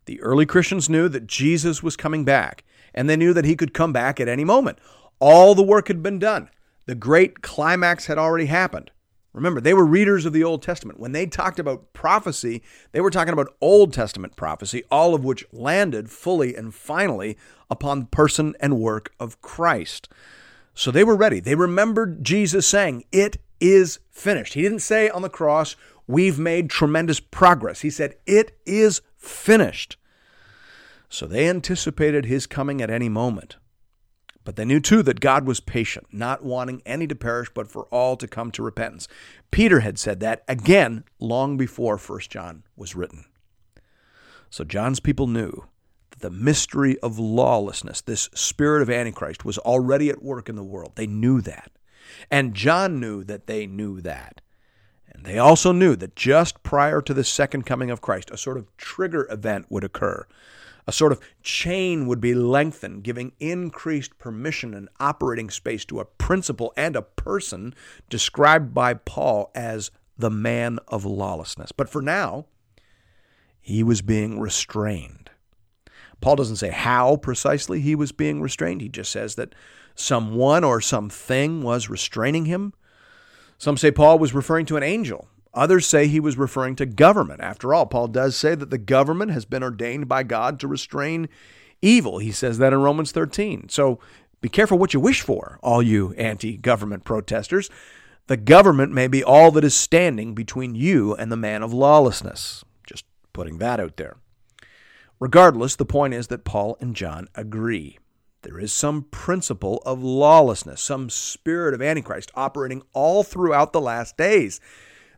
The 0.05 0.19
early 0.21 0.47
Christians 0.47 0.89
knew 0.89 1.07
that 1.07 1.27
Jesus 1.27 1.83
was 1.83 1.95
coming 1.95 2.25
back, 2.25 2.63
and 2.95 3.07
they 3.07 3.15
knew 3.15 3.31
that 3.31 3.45
he 3.45 3.55
could 3.55 3.75
come 3.75 3.93
back 3.93 4.19
at 4.19 4.27
any 4.27 4.43
moment. 4.43 4.79
All 5.19 5.53
the 5.53 5.61
work 5.61 5.87
had 5.87 6.01
been 6.01 6.17
done. 6.17 6.49
The 6.87 6.95
great 6.95 7.43
climax 7.43 8.07
had 8.07 8.17
already 8.17 8.47
happened. 8.47 8.89
Remember, 9.33 9.61
they 9.61 9.75
were 9.75 9.85
readers 9.85 10.25
of 10.25 10.33
the 10.33 10.43
Old 10.43 10.63
Testament. 10.63 10.99
When 10.99 11.11
they 11.11 11.27
talked 11.27 11.59
about 11.59 11.93
prophecy, 11.93 12.63
they 12.93 13.01
were 13.01 13.11
talking 13.11 13.33
about 13.33 13.53
Old 13.61 13.93
Testament 13.93 14.35
prophecy, 14.35 14.83
all 14.89 15.13
of 15.13 15.23
which 15.23 15.45
landed 15.51 16.09
fully 16.09 16.55
and 16.55 16.73
finally 16.73 17.37
upon 17.69 17.99
the 17.99 18.05
person 18.07 18.55
and 18.59 18.79
work 18.79 19.13
of 19.19 19.43
Christ. 19.43 20.09
So 20.73 20.89
they 20.89 21.03
were 21.03 21.15
ready. 21.15 21.39
They 21.39 21.53
remembered 21.53 22.23
Jesus 22.23 22.65
saying, 22.65 23.03
It 23.11 23.37
is 23.61 23.99
finished. 24.09 24.55
He 24.55 24.61
didn't 24.61 24.79
say 24.79 25.09
on 25.09 25.21
the 25.21 25.29
cross, 25.29 25.75
We've 26.07 26.39
made 26.39 26.69
tremendous 26.69 27.21
progress. 27.21 27.81
He 27.81 27.89
said, 27.89 28.15
It 28.25 28.59
is 28.65 29.01
finished. 29.15 29.95
So 31.07 31.25
they 31.25 31.47
anticipated 31.47 32.25
his 32.25 32.47
coming 32.47 32.81
at 32.81 32.89
any 32.89 33.07
moment. 33.07 33.55
But 34.43 34.55
they 34.55 34.65
knew 34.65 34.79
too 34.79 35.03
that 35.03 35.19
God 35.19 35.45
was 35.45 35.59
patient, 35.59 36.07
not 36.11 36.43
wanting 36.43 36.81
any 36.85 37.05
to 37.07 37.15
perish, 37.15 37.49
but 37.53 37.71
for 37.71 37.83
all 37.85 38.17
to 38.17 38.27
come 38.27 38.51
to 38.51 38.63
repentance. 38.63 39.07
Peter 39.51 39.81
had 39.81 39.99
said 39.99 40.19
that 40.19 40.43
again 40.47 41.03
long 41.19 41.57
before 41.57 41.97
1 41.97 42.19
John 42.21 42.63
was 42.75 42.95
written. 42.95 43.25
So 44.49 44.63
John's 44.63 44.99
people 44.99 45.27
knew 45.27 45.65
that 46.09 46.19
the 46.19 46.31
mystery 46.31 46.99
of 46.99 47.19
lawlessness, 47.19 48.01
this 48.01 48.29
spirit 48.33 48.81
of 48.81 48.89
Antichrist, 48.89 49.45
was 49.45 49.57
already 49.59 50.09
at 50.09 50.23
work 50.23 50.49
in 50.49 50.55
the 50.55 50.63
world. 50.63 50.93
They 50.95 51.07
knew 51.07 51.39
that. 51.41 51.71
And 52.29 52.53
John 52.53 52.99
knew 52.99 53.23
that 53.23 53.47
they 53.47 53.67
knew 53.67 54.01
that. 54.01 54.41
And 55.13 55.25
they 55.25 55.37
also 55.37 55.71
knew 55.71 55.95
that 55.97 56.15
just 56.15 56.63
prior 56.63 57.01
to 57.01 57.13
the 57.13 57.23
second 57.23 57.65
coming 57.65 57.91
of 57.91 58.01
Christ, 58.01 58.31
a 58.31 58.37
sort 58.37 58.57
of 58.57 58.75
trigger 58.77 59.27
event 59.29 59.65
would 59.69 59.83
occur 59.83 60.25
a 60.87 60.91
sort 60.91 61.11
of 61.11 61.21
chain 61.41 62.07
would 62.07 62.21
be 62.21 62.33
lengthened, 62.33 63.03
giving 63.03 63.33
increased 63.39 64.17
permission 64.17 64.73
and 64.73 64.89
operating 64.99 65.49
space 65.49 65.85
to 65.85 65.99
a 65.99 66.05
principle 66.05 66.73
and 66.75 66.95
a 66.95 67.01
person 67.01 67.73
described 68.09 68.73
by 68.73 68.93
Paul 68.93 69.51
as 69.55 69.91
the 70.17 70.29
man 70.29 70.79
of 70.87 71.05
lawlessness. 71.05 71.71
But 71.71 71.89
for 71.89 72.01
now, 72.01 72.45
he 73.59 73.83
was 73.83 74.01
being 74.01 74.39
restrained. 74.39 75.29
Paul 76.19 76.35
doesn't 76.35 76.57
say 76.57 76.69
how 76.69 77.17
precisely 77.17 77.79
he 77.81 77.95
was 77.95 78.11
being 78.11 78.41
restrained. 78.41 78.81
He 78.81 78.89
just 78.89 79.11
says 79.11 79.35
that 79.35 79.55
someone 79.95 80.63
or 80.63 80.81
something 80.81 81.61
was 81.61 81.89
restraining 81.89 82.45
him. 82.45 82.73
Some 83.57 83.77
say 83.77 83.91
Paul 83.91 84.19
was 84.19 84.33
referring 84.33 84.65
to 84.67 84.77
an 84.77 84.83
angel 84.83 85.27
Others 85.53 85.85
say 85.85 86.07
he 86.07 86.19
was 86.19 86.37
referring 86.37 86.75
to 86.77 86.85
government. 86.85 87.41
After 87.41 87.73
all, 87.73 87.85
Paul 87.85 88.07
does 88.07 88.35
say 88.35 88.55
that 88.55 88.69
the 88.69 88.77
government 88.77 89.31
has 89.31 89.45
been 89.45 89.63
ordained 89.63 90.07
by 90.07 90.23
God 90.23 90.59
to 90.59 90.67
restrain 90.67 91.27
evil. 91.81 92.19
He 92.19 92.31
says 92.31 92.57
that 92.59 92.73
in 92.73 92.81
Romans 92.81 93.11
13. 93.11 93.67
So 93.69 93.99
be 94.39 94.47
careful 94.47 94.77
what 94.77 94.93
you 94.93 94.99
wish 94.99 95.21
for, 95.21 95.59
all 95.61 95.83
you 95.83 96.13
anti 96.13 96.55
government 96.55 97.03
protesters. 97.03 97.69
The 98.27 98.37
government 98.37 98.93
may 98.93 99.07
be 99.07 99.23
all 99.23 99.51
that 99.51 99.65
is 99.65 99.75
standing 99.75 100.33
between 100.33 100.73
you 100.73 101.15
and 101.15 101.31
the 101.31 101.37
man 101.37 101.63
of 101.63 101.73
lawlessness. 101.73 102.63
Just 102.87 103.03
putting 103.33 103.57
that 103.57 103.79
out 103.79 103.97
there. 103.97 104.15
Regardless, 105.19 105.75
the 105.75 105.85
point 105.85 106.13
is 106.13 106.27
that 106.27 106.45
Paul 106.45 106.77
and 106.79 106.95
John 106.95 107.27
agree. 107.35 107.99
There 108.43 108.59
is 108.59 108.73
some 108.73 109.03
principle 109.03 109.83
of 109.85 110.03
lawlessness, 110.03 110.81
some 110.81 111.09
spirit 111.09 111.73
of 111.73 111.81
Antichrist 111.81 112.31
operating 112.35 112.81
all 112.93 113.23
throughout 113.23 113.71
the 113.71 113.81
last 113.81 114.17
days 114.17 114.59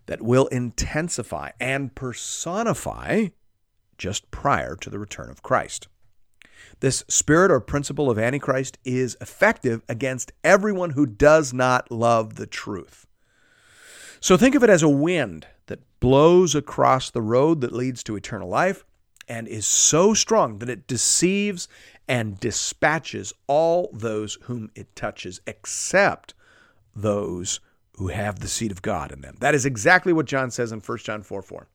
that 0.08 0.22
will 0.22 0.48
intensify 0.48 1.52
and 1.60 1.96
personify 1.96 3.28
just 3.98 4.30
prior 4.32 4.76
to 4.76 4.90
the 4.90 5.00
return 5.00 5.30
of 5.30 5.42
Christ. 5.42 5.88
This 6.82 7.06
spirit 7.08 7.52
or 7.52 7.62
principle 7.62 8.10
of 8.10 8.20
Antichrist 8.20 8.78
is 8.84 9.16
effective 9.22 9.84
against 9.88 10.34
everyone 10.44 10.92
who 10.92 11.06
does 11.06 11.54
not 11.54 11.90
love 11.92 12.36
the 12.36 12.48
truth. 12.48 13.08
So 14.20 14.36
think 14.36 14.56
of 14.56 14.64
it 14.64 14.70
as 14.70 14.84
a 14.84 14.90
wind 14.90 15.48
that 15.68 15.80
blows 16.00 16.56
across 16.56 17.10
the 17.10 17.22
road 17.22 17.62
that 17.62 17.72
leads 17.72 18.04
to 18.04 18.16
eternal 18.16 18.50
life 18.50 18.84
and 19.28 19.48
is 19.48 19.66
so 19.66 20.14
strong 20.14 20.60
that 20.60 20.70
it 20.70 20.88
deceives 20.88 21.68
and 22.08 22.40
dispatches 22.40 23.34
all 23.48 23.90
those 23.94 24.38
whom 24.44 24.72
it 24.76 24.96
touches, 24.96 25.42
except 25.48 26.34
those 26.96 27.60
who 27.98 28.08
have 28.08 28.40
the 28.40 28.48
seed 28.48 28.72
of 28.72 28.82
God 28.82 29.12
in 29.12 29.22
them. 29.22 29.36
That 29.40 29.56
is 29.56 29.66
exactly 29.66 30.14
what 30.14 30.26
John 30.26 30.52
says 30.52 30.72
in 30.72 30.80
1 30.80 30.98
John 31.00 31.24
4 31.24 31.42
4. 31.42 31.68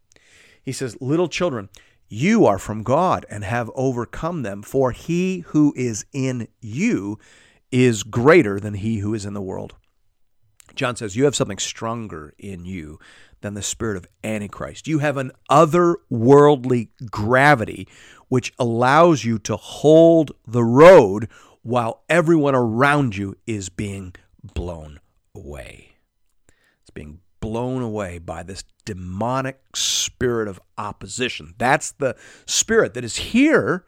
He 0.63 0.73
says, 0.73 0.97
Little 1.01 1.29
children, 1.29 1.69
you 2.09 2.47
are 2.47 2.59
from 2.59 2.83
God 2.83 3.25
and 3.31 3.45
have 3.45 3.71
overcome 3.75 4.43
them, 4.43 4.63
for 4.63 4.93
he 4.93 5.41
who 5.49 5.73
is 5.77 6.05
in 6.13 6.49
you 6.61 7.19
is 7.71 8.03
greater 8.03 8.59
than 8.59 8.75
he 8.75 8.99
who 8.99 9.15
is 9.15 9.25
in 9.25 9.35
the 9.35 9.43
world. 9.43 9.77
John 10.75 10.97
says, 10.97 11.17
You 11.17 11.25
have 11.25 11.37
something 11.37 11.59
stronger 11.59 12.35
in 12.39 12.65
you 12.65 12.99
than 13.41 13.55
the 13.55 13.63
spirit 13.63 13.97
of 13.97 14.07
Antichrist. 14.25 14.89
You 14.89 14.99
have 14.99 15.17
an 15.17 15.33
otherworldly 15.51 16.89
gravity 17.11 17.89
which 18.29 18.53
allows 18.59 19.25
you 19.25 19.39
to 19.39 19.57
hold 19.57 20.33
the 20.47 20.65
road 20.65 21.29
while 21.63 22.03
everyone 22.09 22.55
around 22.55 23.17
you 23.17 23.37
is 23.47 23.69
being 23.69 24.15
blown 24.43 25.01
away 25.35 25.93
It's 26.81 26.91
being 26.91 27.21
blown 27.41 27.83
away 27.83 28.19
by 28.19 28.43
this 28.43 28.65
demonic 28.85 29.61
spirit 29.77 30.49
of 30.49 30.61
opposition. 30.77 31.55
That's 31.59 31.93
the 31.93 32.17
spirit 32.47 32.95
that 32.95 33.05
is 33.05 33.17
here 33.17 33.85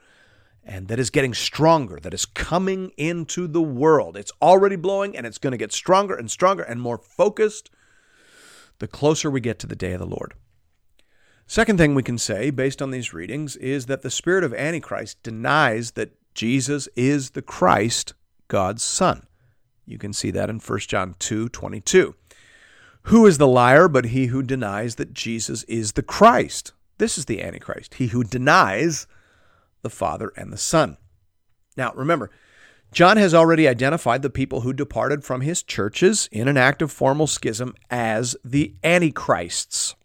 and 0.62 0.88
that 0.88 0.98
is 0.98 1.10
getting 1.10 1.34
stronger, 1.34 1.98
that 2.00 2.14
is 2.14 2.26
coming 2.26 2.92
into 2.96 3.46
the 3.46 3.62
world. 3.62 4.16
It's 4.16 4.32
already 4.42 4.76
blowing 4.76 5.16
and 5.16 5.26
it's 5.26 5.38
going 5.38 5.52
to 5.52 5.56
get 5.56 5.72
stronger 5.72 6.14
and 6.14 6.30
stronger 6.30 6.62
and 6.62 6.80
more 6.80 6.98
focused 6.98 7.70
the 8.78 8.88
closer 8.88 9.30
we 9.30 9.40
get 9.40 9.58
to 9.60 9.66
the 9.66 9.76
day 9.76 9.92
of 9.92 10.00
the 10.00 10.06
Lord. 10.06 10.34
Second 11.50 11.78
thing 11.78 11.96
we 11.96 12.04
can 12.04 12.16
say, 12.16 12.50
based 12.50 12.80
on 12.80 12.92
these 12.92 13.12
readings, 13.12 13.56
is 13.56 13.86
that 13.86 14.02
the 14.02 14.08
spirit 14.08 14.44
of 14.44 14.54
Antichrist 14.54 15.20
denies 15.24 15.90
that 15.90 16.12
Jesus 16.32 16.88
is 16.94 17.30
the 17.30 17.42
Christ, 17.42 18.14
God's 18.46 18.84
Son. 18.84 19.26
You 19.84 19.98
can 19.98 20.12
see 20.12 20.30
that 20.30 20.48
in 20.48 20.60
1 20.60 20.78
John 20.78 21.16
2 21.18 21.48
22. 21.48 22.14
Who 23.02 23.26
is 23.26 23.38
the 23.38 23.48
liar 23.48 23.88
but 23.88 24.04
he 24.04 24.26
who 24.26 24.44
denies 24.44 24.94
that 24.94 25.12
Jesus 25.12 25.64
is 25.64 25.94
the 25.94 26.04
Christ? 26.04 26.72
This 26.98 27.18
is 27.18 27.24
the 27.24 27.42
Antichrist, 27.42 27.94
he 27.94 28.06
who 28.06 28.22
denies 28.22 29.08
the 29.82 29.90
Father 29.90 30.32
and 30.36 30.52
the 30.52 30.56
Son. 30.56 30.98
Now, 31.76 31.92
remember, 31.96 32.30
John 32.92 33.16
has 33.16 33.34
already 33.34 33.66
identified 33.66 34.22
the 34.22 34.30
people 34.30 34.60
who 34.60 34.72
departed 34.72 35.24
from 35.24 35.40
his 35.40 35.64
churches 35.64 36.28
in 36.30 36.46
an 36.46 36.56
act 36.56 36.80
of 36.80 36.92
formal 36.92 37.26
schism 37.26 37.74
as 37.90 38.36
the 38.44 38.76
Antichrists. 38.84 39.96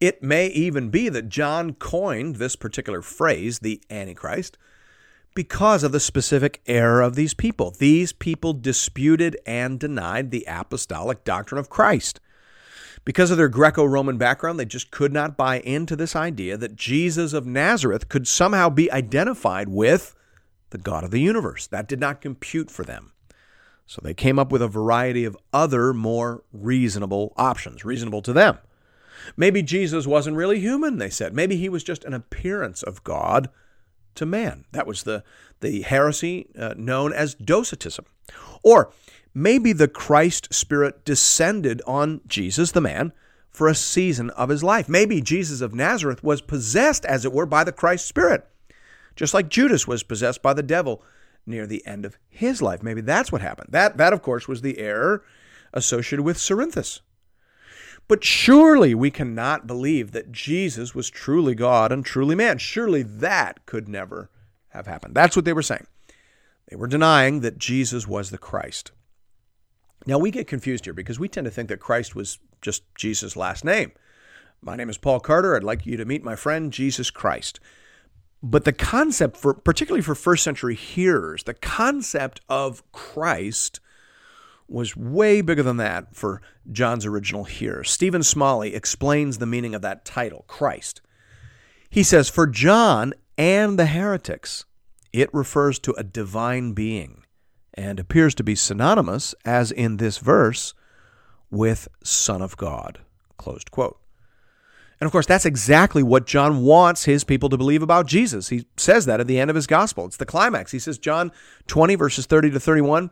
It 0.00 0.22
may 0.22 0.48
even 0.48 0.90
be 0.90 1.08
that 1.08 1.28
John 1.28 1.74
coined 1.74 2.36
this 2.36 2.56
particular 2.56 3.02
phrase, 3.02 3.60
the 3.60 3.80
Antichrist, 3.90 4.58
because 5.34 5.82
of 5.82 5.92
the 5.92 6.00
specific 6.00 6.60
error 6.66 7.00
of 7.00 7.14
these 7.14 7.34
people. 7.34 7.70
These 7.70 8.12
people 8.12 8.52
disputed 8.52 9.38
and 9.46 9.78
denied 9.78 10.30
the 10.30 10.44
apostolic 10.48 11.24
doctrine 11.24 11.58
of 11.58 11.70
Christ. 11.70 12.20
Because 13.04 13.30
of 13.30 13.36
their 13.36 13.48
Greco 13.48 13.84
Roman 13.84 14.18
background, 14.18 14.58
they 14.58 14.64
just 14.64 14.90
could 14.90 15.12
not 15.12 15.36
buy 15.36 15.60
into 15.60 15.94
this 15.94 16.16
idea 16.16 16.56
that 16.56 16.74
Jesus 16.74 17.32
of 17.32 17.46
Nazareth 17.46 18.08
could 18.08 18.26
somehow 18.26 18.68
be 18.68 18.90
identified 18.90 19.68
with 19.68 20.16
the 20.70 20.78
God 20.78 21.04
of 21.04 21.10
the 21.12 21.20
universe. 21.20 21.66
That 21.66 21.86
did 21.86 22.00
not 22.00 22.20
compute 22.20 22.70
for 22.70 22.84
them. 22.84 23.12
So 23.86 24.00
they 24.02 24.14
came 24.14 24.38
up 24.38 24.50
with 24.50 24.60
a 24.60 24.68
variety 24.68 25.24
of 25.24 25.36
other 25.52 25.94
more 25.94 26.42
reasonable 26.52 27.32
options, 27.36 27.84
reasonable 27.84 28.22
to 28.22 28.32
them. 28.32 28.58
Maybe 29.36 29.62
Jesus 29.62 30.06
wasn't 30.06 30.36
really 30.36 30.60
human, 30.60 30.98
they 30.98 31.10
said. 31.10 31.34
Maybe 31.34 31.56
he 31.56 31.68
was 31.68 31.84
just 31.84 32.04
an 32.04 32.14
appearance 32.14 32.82
of 32.82 33.04
God 33.04 33.48
to 34.14 34.26
man. 34.26 34.64
That 34.72 34.86
was 34.86 35.02
the, 35.02 35.22
the 35.60 35.82
heresy 35.82 36.48
uh, 36.58 36.74
known 36.76 37.12
as 37.12 37.34
Docetism. 37.34 38.06
Or 38.62 38.92
maybe 39.34 39.72
the 39.72 39.88
Christ 39.88 40.52
Spirit 40.52 41.04
descended 41.04 41.82
on 41.86 42.20
Jesus, 42.26 42.72
the 42.72 42.80
man, 42.80 43.12
for 43.50 43.68
a 43.68 43.74
season 43.74 44.30
of 44.30 44.50
his 44.50 44.62
life. 44.62 44.88
Maybe 44.88 45.20
Jesus 45.20 45.60
of 45.60 45.74
Nazareth 45.74 46.22
was 46.22 46.40
possessed, 46.40 47.04
as 47.06 47.24
it 47.24 47.32
were, 47.32 47.46
by 47.46 47.64
the 47.64 47.72
Christ 47.72 48.06
Spirit, 48.06 48.46
just 49.14 49.32
like 49.32 49.48
Judas 49.48 49.86
was 49.86 50.02
possessed 50.02 50.42
by 50.42 50.52
the 50.52 50.62
devil 50.62 51.02
near 51.46 51.66
the 51.66 51.86
end 51.86 52.04
of 52.04 52.18
his 52.28 52.60
life. 52.60 52.82
Maybe 52.82 53.00
that's 53.00 53.32
what 53.32 53.40
happened. 53.40 53.68
That, 53.72 53.96
that 53.96 54.12
of 54.12 54.20
course, 54.20 54.48
was 54.48 54.60
the 54.60 54.78
error 54.78 55.24
associated 55.72 56.22
with 56.22 56.36
Cerinthus. 56.36 57.00
But 58.08 58.22
surely 58.22 58.94
we 58.94 59.10
cannot 59.10 59.66
believe 59.66 60.12
that 60.12 60.30
Jesus 60.30 60.94
was 60.94 61.10
truly 61.10 61.54
God 61.54 61.90
and 61.90 62.04
truly 62.04 62.34
man. 62.34 62.58
Surely 62.58 63.02
that 63.02 63.66
could 63.66 63.88
never 63.88 64.30
have 64.68 64.86
happened. 64.86 65.14
That's 65.14 65.34
what 65.34 65.44
they 65.44 65.52
were 65.52 65.62
saying. 65.62 65.86
They 66.68 66.76
were 66.76 66.86
denying 66.86 67.40
that 67.40 67.58
Jesus 67.58 68.06
was 68.06 68.30
the 68.30 68.38
Christ. 68.38 68.92
Now 70.06 70.18
we 70.18 70.30
get 70.30 70.46
confused 70.46 70.84
here 70.84 70.94
because 70.94 71.18
we 71.18 71.28
tend 71.28 71.46
to 71.46 71.50
think 71.50 71.68
that 71.68 71.80
Christ 71.80 72.14
was 72.14 72.38
just 72.62 72.82
Jesus' 72.94 73.36
last 73.36 73.64
name. 73.64 73.92
My 74.60 74.76
name 74.76 74.88
is 74.88 74.98
Paul 74.98 75.20
Carter. 75.20 75.56
I'd 75.56 75.64
like 75.64 75.84
you 75.84 75.96
to 75.96 76.04
meet 76.04 76.24
my 76.24 76.36
friend 76.36 76.72
Jesus 76.72 77.10
Christ. 77.10 77.60
But 78.42 78.64
the 78.64 78.72
concept 78.72 79.36
for 79.36 79.54
particularly 79.54 80.02
for 80.02 80.14
first 80.14 80.44
century 80.44 80.74
hearers, 80.74 81.44
the 81.44 81.54
concept 81.54 82.40
of 82.48 82.82
Christ 82.92 83.80
was 84.68 84.96
way 84.96 85.40
bigger 85.40 85.62
than 85.62 85.76
that 85.76 86.14
for 86.14 86.42
John's 86.70 87.06
original 87.06 87.44
hearers. 87.44 87.90
Stephen 87.90 88.22
Smalley 88.22 88.74
explains 88.74 89.38
the 89.38 89.46
meaning 89.46 89.74
of 89.74 89.82
that 89.82 90.04
title, 90.04 90.44
Christ. 90.48 91.00
He 91.88 92.02
says, 92.02 92.28
For 92.28 92.46
John 92.46 93.14
and 93.38 93.78
the 93.78 93.86
heretics, 93.86 94.64
it 95.12 95.32
refers 95.32 95.78
to 95.80 95.94
a 95.94 96.02
divine 96.02 96.72
being 96.72 97.22
and 97.74 98.00
appears 98.00 98.34
to 98.34 98.44
be 98.44 98.54
synonymous, 98.54 99.34
as 99.44 99.70
in 99.70 99.98
this 99.98 100.18
verse, 100.18 100.74
with 101.50 101.88
Son 102.02 102.42
of 102.42 102.56
God. 102.56 103.00
Closed 103.36 103.70
quote. 103.70 104.00
And 104.98 105.06
of 105.06 105.12
course, 105.12 105.26
that's 105.26 105.44
exactly 105.44 106.02
what 106.02 106.26
John 106.26 106.62
wants 106.62 107.04
his 107.04 107.22
people 107.22 107.50
to 107.50 107.58
believe 107.58 107.82
about 107.82 108.06
Jesus. 108.06 108.48
He 108.48 108.66
says 108.78 109.04
that 109.04 109.20
at 109.20 109.26
the 109.26 109.38
end 109.38 109.50
of 109.50 109.56
his 109.56 109.66
gospel. 109.66 110.06
It's 110.06 110.16
the 110.16 110.24
climax. 110.24 110.72
He 110.72 110.78
says, 110.78 110.96
John 110.96 111.32
20, 111.66 111.96
verses 111.96 112.24
30 112.24 112.52
to 112.52 112.60
31. 112.60 113.10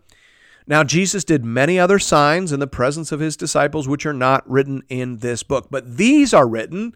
Now, 0.67 0.83
Jesus 0.83 1.25
did 1.25 1.45
many 1.45 1.79
other 1.79 1.99
signs 1.99 2.51
in 2.51 2.61
the 2.61 2.67
presence 2.67 3.13
of 3.13 3.21
his 3.21 3.37
disciples, 3.37 3.87
which 3.87 4.07
are 4.07 4.15
not 4.15 4.49
written 4.51 4.83
in 4.89 5.19
this 5.19 5.43
book, 5.43 5.69
but 5.71 5.97
these 5.97 6.33
are 6.33 6.49
written 6.49 6.95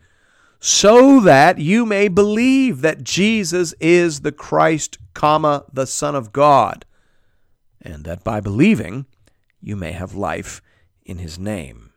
so 0.60 1.20
that 1.20 1.58
you 1.58 1.86
may 1.86 2.08
believe 2.08 2.80
that 2.80 3.04
Jesus 3.04 3.74
is 3.78 4.20
the 4.20 4.32
Christ, 4.32 4.98
comma, 5.14 5.64
the 5.72 5.86
Son 5.86 6.14
of 6.14 6.32
God, 6.32 6.84
and 7.80 8.04
that 8.04 8.24
by 8.24 8.40
believing 8.40 9.06
you 9.60 9.76
may 9.76 9.92
have 9.92 10.14
life 10.14 10.62
in 11.04 11.18
his 11.18 11.38
name. 11.38 11.92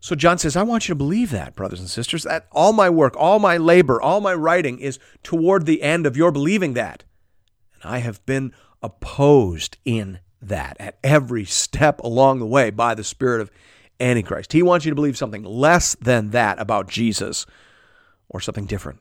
So 0.00 0.14
John 0.14 0.38
says, 0.38 0.56
I 0.56 0.62
want 0.62 0.88
you 0.88 0.92
to 0.92 0.98
believe 0.98 1.30
that, 1.32 1.56
brothers 1.56 1.80
and 1.80 1.90
sisters, 1.90 2.22
that 2.22 2.46
all 2.52 2.72
my 2.72 2.88
work, 2.88 3.14
all 3.18 3.38
my 3.38 3.56
labor, 3.56 4.00
all 4.00 4.20
my 4.20 4.34
writing 4.34 4.78
is 4.78 4.98
toward 5.22 5.66
the 5.66 5.82
end 5.82 6.06
of 6.06 6.16
your 6.16 6.30
believing 6.30 6.74
that. 6.74 7.02
And 7.74 7.90
I 7.90 7.98
have 7.98 8.24
been 8.24 8.52
opposed 8.82 9.78
in 9.84 10.20
that 10.48 10.76
at 10.78 10.98
every 11.02 11.44
step 11.44 12.00
along 12.00 12.38
the 12.38 12.46
way 12.46 12.70
by 12.70 12.94
the 12.94 13.04
spirit 13.04 13.40
of 13.40 13.50
Antichrist. 14.00 14.52
He 14.52 14.62
wants 14.62 14.84
you 14.84 14.90
to 14.90 14.96
believe 14.96 15.16
something 15.16 15.42
less 15.42 15.94
than 15.96 16.30
that 16.30 16.60
about 16.60 16.88
Jesus 16.88 17.46
or 18.28 18.40
something 18.40 18.66
different. 18.66 19.00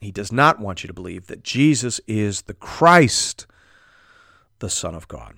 He 0.00 0.10
does 0.10 0.32
not 0.32 0.58
want 0.58 0.82
you 0.82 0.88
to 0.88 0.94
believe 0.94 1.26
that 1.26 1.44
Jesus 1.44 2.00
is 2.06 2.42
the 2.42 2.54
Christ, 2.54 3.46
the 4.58 4.70
Son 4.70 4.94
of 4.94 5.06
God. 5.06 5.36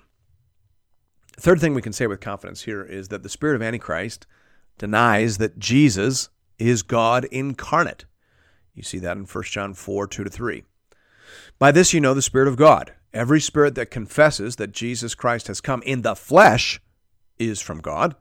Third 1.37 1.59
thing 1.59 1.73
we 1.73 1.81
can 1.81 1.93
say 1.93 2.07
with 2.07 2.21
confidence 2.21 2.63
here 2.63 2.83
is 2.83 3.09
that 3.09 3.21
the 3.21 3.29
spirit 3.29 3.55
of 3.55 3.61
Antichrist 3.61 4.25
denies 4.77 5.37
that 5.37 5.59
Jesus 5.59 6.29
is 6.57 6.81
God 6.81 7.25
incarnate. 7.25 8.05
You 8.73 8.83
see 8.83 8.99
that 8.99 9.17
in 9.17 9.25
1 9.25 9.43
John 9.43 9.73
4 9.73 10.07
2 10.07 10.23
to 10.23 10.29
3. 10.29 10.63
By 11.59 11.71
this 11.71 11.93
you 11.93 12.01
know 12.01 12.13
the 12.13 12.21
Spirit 12.21 12.47
of 12.47 12.57
God. 12.57 12.93
Every 13.15 13.39
spirit 13.39 13.75
that 13.75 13.91
confesses 13.91 14.57
that 14.57 14.73
Jesus 14.73 15.15
Christ 15.15 15.47
has 15.47 15.61
come 15.61 15.81
in 15.83 16.01
the 16.01 16.17
flesh 16.17 16.81
is 17.39 17.61
from 17.61 17.79
God, 17.79 18.13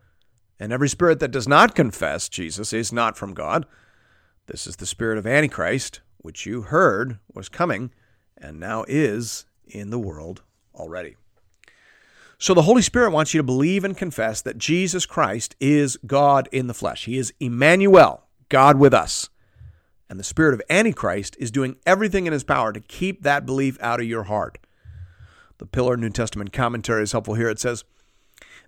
and 0.60 0.72
every 0.72 0.88
spirit 0.88 1.18
that 1.18 1.32
does 1.32 1.48
not 1.48 1.74
confess 1.74 2.28
Jesus 2.28 2.72
is 2.72 2.92
not 2.92 3.16
from 3.16 3.34
God. 3.34 3.66
This 4.46 4.68
is 4.68 4.76
the 4.76 4.86
spirit 4.86 5.18
of 5.18 5.26
Antichrist, 5.26 6.00
which 6.18 6.46
you 6.46 6.62
heard 6.62 7.18
was 7.32 7.48
coming 7.48 7.90
and 8.38 8.60
now 8.60 8.84
is 8.86 9.46
in 9.66 9.90
the 9.90 9.98
world 9.98 10.42
already. 10.76 11.16
So 12.38 12.54
the 12.54 12.62
Holy 12.62 12.82
Spirit 12.82 13.10
wants 13.10 13.34
you 13.34 13.38
to 13.38 13.44
believe 13.44 13.82
and 13.82 13.96
confess 13.96 14.42
that 14.42 14.58
Jesus 14.58 15.06
Christ 15.06 15.56
is 15.58 15.98
God 16.06 16.48
in 16.52 16.68
the 16.68 16.74
flesh. 16.74 17.06
He 17.06 17.18
is 17.18 17.34
Emmanuel, 17.40 18.28
God 18.48 18.78
with 18.78 18.94
us. 18.94 19.28
And 20.08 20.20
the 20.20 20.24
spirit 20.24 20.54
of 20.54 20.62
Antichrist 20.70 21.36
is 21.40 21.50
doing 21.50 21.78
everything 21.84 22.28
in 22.28 22.32
his 22.32 22.44
power 22.44 22.72
to 22.72 22.78
keep 22.78 23.22
that 23.22 23.44
belief 23.44 23.76
out 23.80 23.98
of 23.98 24.06
your 24.06 24.24
heart. 24.24 24.58
The 25.58 25.66
Pillar 25.66 25.96
New 25.96 26.10
Testament 26.10 26.52
commentary 26.52 27.02
is 27.02 27.12
helpful 27.12 27.34
here. 27.34 27.48
It 27.48 27.60
says, 27.60 27.84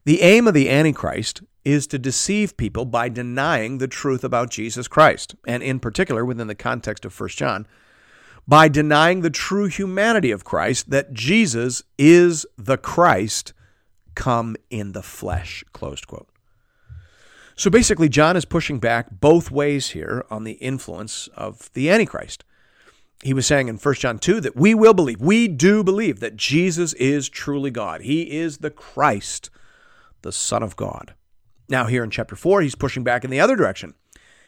The 0.04 0.22
aim 0.22 0.46
of 0.46 0.54
the 0.54 0.70
Antichrist 0.70 1.42
is 1.64 1.86
to 1.88 1.98
deceive 1.98 2.56
people 2.56 2.84
by 2.84 3.08
denying 3.08 3.78
the 3.78 3.88
truth 3.88 4.22
about 4.22 4.50
Jesus 4.50 4.86
Christ, 4.86 5.34
and 5.46 5.62
in 5.62 5.80
particular, 5.80 6.24
within 6.24 6.46
the 6.46 6.54
context 6.54 7.04
of 7.04 7.18
1 7.18 7.30
John, 7.30 7.66
by 8.46 8.68
denying 8.68 9.22
the 9.22 9.30
true 9.30 9.66
humanity 9.66 10.30
of 10.30 10.44
Christ, 10.44 10.90
that 10.90 11.12
Jesus 11.12 11.82
is 11.98 12.46
the 12.56 12.78
Christ 12.78 13.52
come 14.14 14.56
in 14.70 14.92
the 14.92 15.02
flesh. 15.02 15.64
Closed 15.72 16.06
quote. 16.06 16.28
So 17.56 17.70
basically, 17.70 18.08
John 18.08 18.36
is 18.36 18.44
pushing 18.44 18.78
back 18.78 19.08
both 19.10 19.50
ways 19.50 19.90
here 19.90 20.24
on 20.30 20.44
the 20.44 20.52
influence 20.52 21.26
of 21.34 21.72
the 21.72 21.90
Antichrist 21.90 22.44
he 23.22 23.32
was 23.32 23.46
saying 23.46 23.68
in 23.68 23.76
1 23.76 23.94
John 23.94 24.18
2 24.18 24.40
that 24.42 24.56
we 24.56 24.74
will 24.74 24.94
believe, 24.94 25.20
we 25.20 25.48
do 25.48 25.82
believe 25.82 26.20
that 26.20 26.36
Jesus 26.36 26.92
is 26.94 27.28
truly 27.28 27.70
God. 27.70 28.02
He 28.02 28.36
is 28.38 28.58
the 28.58 28.70
Christ, 28.70 29.50
the 30.22 30.32
Son 30.32 30.62
of 30.62 30.76
God. 30.76 31.14
Now, 31.68 31.86
here 31.86 32.04
in 32.04 32.10
chapter 32.10 32.36
4, 32.36 32.60
he's 32.60 32.74
pushing 32.74 33.04
back 33.04 33.24
in 33.24 33.30
the 33.30 33.40
other 33.40 33.56
direction. 33.56 33.94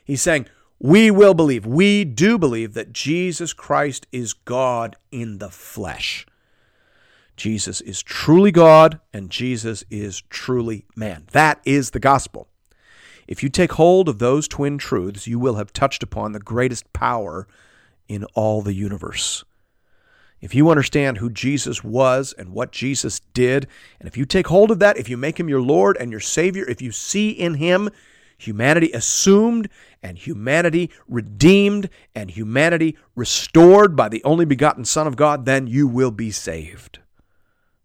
He's 0.04 0.22
saying, 0.22 0.46
we 0.78 1.10
will 1.10 1.34
believe, 1.34 1.66
we 1.66 2.04
do 2.04 2.38
believe 2.38 2.74
that 2.74 2.92
Jesus 2.92 3.52
Christ 3.52 4.06
is 4.12 4.32
God 4.32 4.96
in 5.10 5.38
the 5.38 5.50
flesh. 5.50 6.24
Jesus 7.36 7.80
is 7.80 8.02
truly 8.02 8.52
God 8.52 9.00
and 9.12 9.30
Jesus 9.30 9.84
is 9.90 10.22
truly 10.28 10.86
man. 10.94 11.26
That 11.32 11.60
is 11.64 11.90
the 11.90 12.00
gospel. 12.00 12.48
If 13.26 13.42
you 13.42 13.48
take 13.48 13.72
hold 13.72 14.08
of 14.08 14.18
those 14.18 14.48
twin 14.48 14.78
truths, 14.78 15.26
you 15.26 15.38
will 15.38 15.56
have 15.56 15.72
touched 15.72 16.02
upon 16.02 16.32
the 16.32 16.40
greatest 16.40 16.92
power 16.92 17.46
in 18.08 18.24
all 18.34 18.62
the 18.62 18.74
universe. 18.74 19.44
If 20.40 20.54
you 20.54 20.70
understand 20.70 21.18
who 21.18 21.30
Jesus 21.30 21.82
was 21.82 22.32
and 22.32 22.52
what 22.52 22.72
Jesus 22.72 23.20
did, 23.34 23.66
and 23.98 24.08
if 24.08 24.16
you 24.16 24.24
take 24.24 24.46
hold 24.46 24.70
of 24.70 24.78
that, 24.78 24.96
if 24.96 25.08
you 25.08 25.16
make 25.16 25.38
him 25.38 25.48
your 25.48 25.60
Lord 25.60 25.96
and 25.96 26.10
your 26.10 26.20
Savior, 26.20 26.64
if 26.68 26.80
you 26.80 26.92
see 26.92 27.30
in 27.30 27.54
him 27.54 27.90
humanity 28.38 28.92
assumed 28.92 29.68
and 30.00 30.16
humanity 30.16 30.90
redeemed 31.08 31.90
and 32.14 32.30
humanity 32.30 32.96
restored 33.16 33.96
by 33.96 34.08
the 34.08 34.22
only 34.22 34.44
begotten 34.44 34.84
Son 34.84 35.08
of 35.08 35.16
God, 35.16 35.44
then 35.44 35.66
you 35.66 35.88
will 35.88 36.12
be 36.12 36.30
saved. 36.30 37.00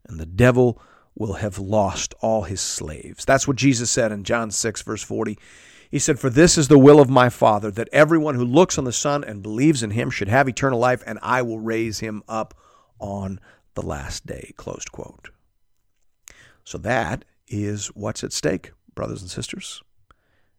And 0.05 0.19
the 0.19 0.27
devil 0.27 0.79
will 1.15 1.33
have 1.33 1.57
lost 1.57 2.13
all 2.21 2.43
his 2.43 2.61
slaves. 2.61 3.25
That's 3.25 3.47
what 3.47 3.57
Jesus 3.57 3.89
said 3.89 4.11
in 4.11 4.23
John 4.23 4.51
6, 4.51 4.81
verse 4.83 5.03
40. 5.03 5.39
He 5.93 5.99
said, 5.99 6.19
For 6.19 6.31
this 6.31 6.57
is 6.57 6.69
the 6.69 6.79
will 6.79 6.99
of 6.99 7.07
my 7.07 7.29
Father, 7.29 7.69
that 7.69 7.87
everyone 7.91 8.33
who 8.33 8.43
looks 8.43 8.79
on 8.79 8.83
the 8.83 8.91
Son 8.91 9.23
and 9.23 9.43
believes 9.43 9.83
in 9.83 9.91
him 9.91 10.09
should 10.09 10.27
have 10.27 10.49
eternal 10.49 10.79
life, 10.79 11.03
and 11.05 11.19
I 11.21 11.43
will 11.43 11.59
raise 11.59 11.99
him 11.99 12.23
up 12.27 12.55
on 12.97 13.39
the 13.75 13.83
last 13.83 14.25
day. 14.25 14.53
Closed 14.57 14.91
quote. 14.91 15.29
So 16.63 16.79
that 16.79 17.25
is 17.47 17.89
what's 17.89 18.23
at 18.23 18.33
stake, 18.33 18.71
brothers 18.95 19.21
and 19.21 19.29
sisters. 19.29 19.83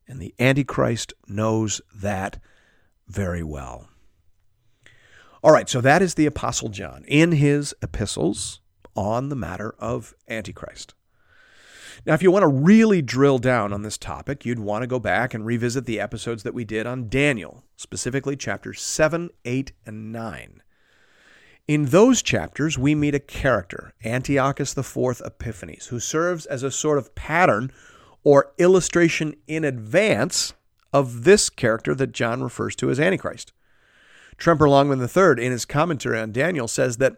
And 0.07 0.20
the 0.20 0.37
Antichrist 0.38 1.12
knows 1.27 1.81
that 1.92 2.38
very 3.09 3.42
well. 3.42 3.88
All 5.42 5.51
right, 5.51 5.68
so 5.68 5.81
that 5.81 6.01
is 6.01 6.14
the 6.14 6.27
Apostle 6.27 6.68
John 6.68 7.05
in 7.09 7.33
his 7.33 7.75
epistles 7.83 8.61
on 8.94 9.31
the 9.31 9.37
matter 9.37 9.75
of 9.81 10.14
Antichrist. 10.29 10.94
Now, 12.07 12.12
if 12.12 12.23
you 12.23 12.31
want 12.31 12.43
to 12.43 12.49
really 12.49 13.01
drill 13.01 13.38
down 13.38 13.73
on 13.73 13.83
this 13.83 13.97
topic, 13.97 14.45
you'd 14.45 14.59
want 14.59 14.83
to 14.83 14.87
go 14.87 14.99
back 14.99 15.33
and 15.33 15.47
revisit 15.47 15.87
the 15.87 15.99
episodes 15.99 16.43
that 16.43 16.53
we 16.53 16.64
did 16.64 16.87
on 16.87 17.09
Daniel, 17.09 17.64
specifically 17.77 18.37
chapters 18.37 18.83
7, 18.83 19.31
8, 19.47 19.73
and 19.87 20.12
9. 20.12 20.62
In 21.67 21.87
those 21.87 22.21
chapters, 22.21 22.77
we 22.77 22.95
meet 22.95 23.14
a 23.14 23.21
character, 23.21 23.95
Antiochus 24.05 24.77
IV 24.77 25.23
Epiphanes, 25.25 25.87
who 25.87 25.99
serves 25.99 26.45
as 26.45 26.62
a 26.62 26.71
sort 26.71 26.99
of 26.99 27.14
pattern 27.14 27.73
or 28.23 28.53
illustration 28.59 29.35
in 29.47 29.64
advance 29.64 30.53
of 30.93 31.25
this 31.25 31.49
character 31.49 31.95
that 31.95 32.12
John 32.12 32.43
refers 32.43 32.77
to 32.77 32.90
as 32.90 33.01
Antichrist. 33.01 33.55
Tremper 34.37 34.69
Longman 34.69 35.01
III, 35.01 35.45
in 35.45 35.53
his 35.53 35.64
commentary 35.64 36.21
on 36.21 36.33
Daniel, 36.33 36.69
says 36.69 36.99
that 36.99 37.17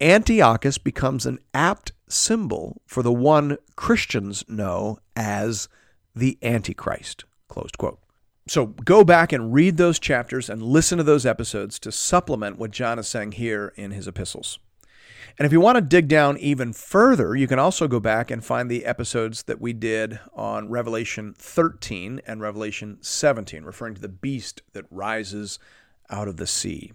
Antiochus 0.00 0.78
becomes 0.78 1.24
an 1.24 1.38
apt 1.54 1.92
symbol 2.08 2.82
for 2.86 3.02
the 3.02 3.12
one 3.12 3.56
Christians 3.76 4.44
know 4.48 4.98
as 5.14 5.68
the 6.14 6.38
Antichrist. 6.42 7.24
Closed 7.48 7.78
quote. 7.78 7.98
So 8.48 8.66
go 8.66 9.02
back 9.02 9.32
and 9.32 9.52
read 9.52 9.76
those 9.76 9.98
chapters 9.98 10.48
and 10.48 10.62
listen 10.62 10.98
to 10.98 11.04
those 11.04 11.26
episodes 11.26 11.78
to 11.80 11.90
supplement 11.90 12.58
what 12.58 12.70
John 12.70 12.98
is 12.98 13.08
saying 13.08 13.32
here 13.32 13.72
in 13.76 13.90
his 13.90 14.06
epistles. 14.06 14.58
And 15.38 15.44
if 15.44 15.52
you 15.52 15.60
want 15.60 15.76
to 15.76 15.82
dig 15.82 16.08
down 16.08 16.38
even 16.38 16.72
further, 16.72 17.34
you 17.34 17.46
can 17.46 17.58
also 17.58 17.88
go 17.88 18.00
back 18.00 18.30
and 18.30 18.44
find 18.44 18.70
the 18.70 18.86
episodes 18.86 19.42
that 19.44 19.60
we 19.60 19.72
did 19.72 20.20
on 20.34 20.70
Revelation 20.70 21.34
13 21.36 22.22
and 22.26 22.40
Revelation 22.40 22.98
17, 23.00 23.64
referring 23.64 23.94
to 23.94 24.00
the 24.00 24.08
beast 24.08 24.62
that 24.72 24.86
rises 24.90 25.58
out 26.08 26.28
of 26.28 26.36
the 26.36 26.46
sea. 26.46 26.92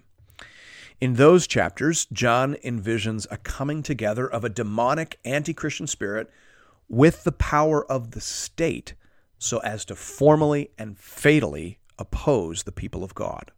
In 1.01 1.15
those 1.15 1.47
chapters, 1.47 2.05
John 2.13 2.55
envisions 2.63 3.25
a 3.31 3.37
coming 3.37 3.81
together 3.81 4.27
of 4.27 4.43
a 4.43 4.49
demonic 4.49 5.17
anti 5.25 5.51
Christian 5.51 5.87
spirit 5.87 6.29
with 6.87 7.23
the 7.23 7.31
power 7.31 7.83
of 7.91 8.11
the 8.11 8.21
state 8.21 8.93
so 9.39 9.57
as 9.59 9.83
to 9.85 9.95
formally 9.95 10.69
and 10.77 10.95
fatally 10.99 11.79
oppose 11.97 12.63
the 12.63 12.71
people 12.71 13.03
of 13.03 13.15
God. 13.15 13.51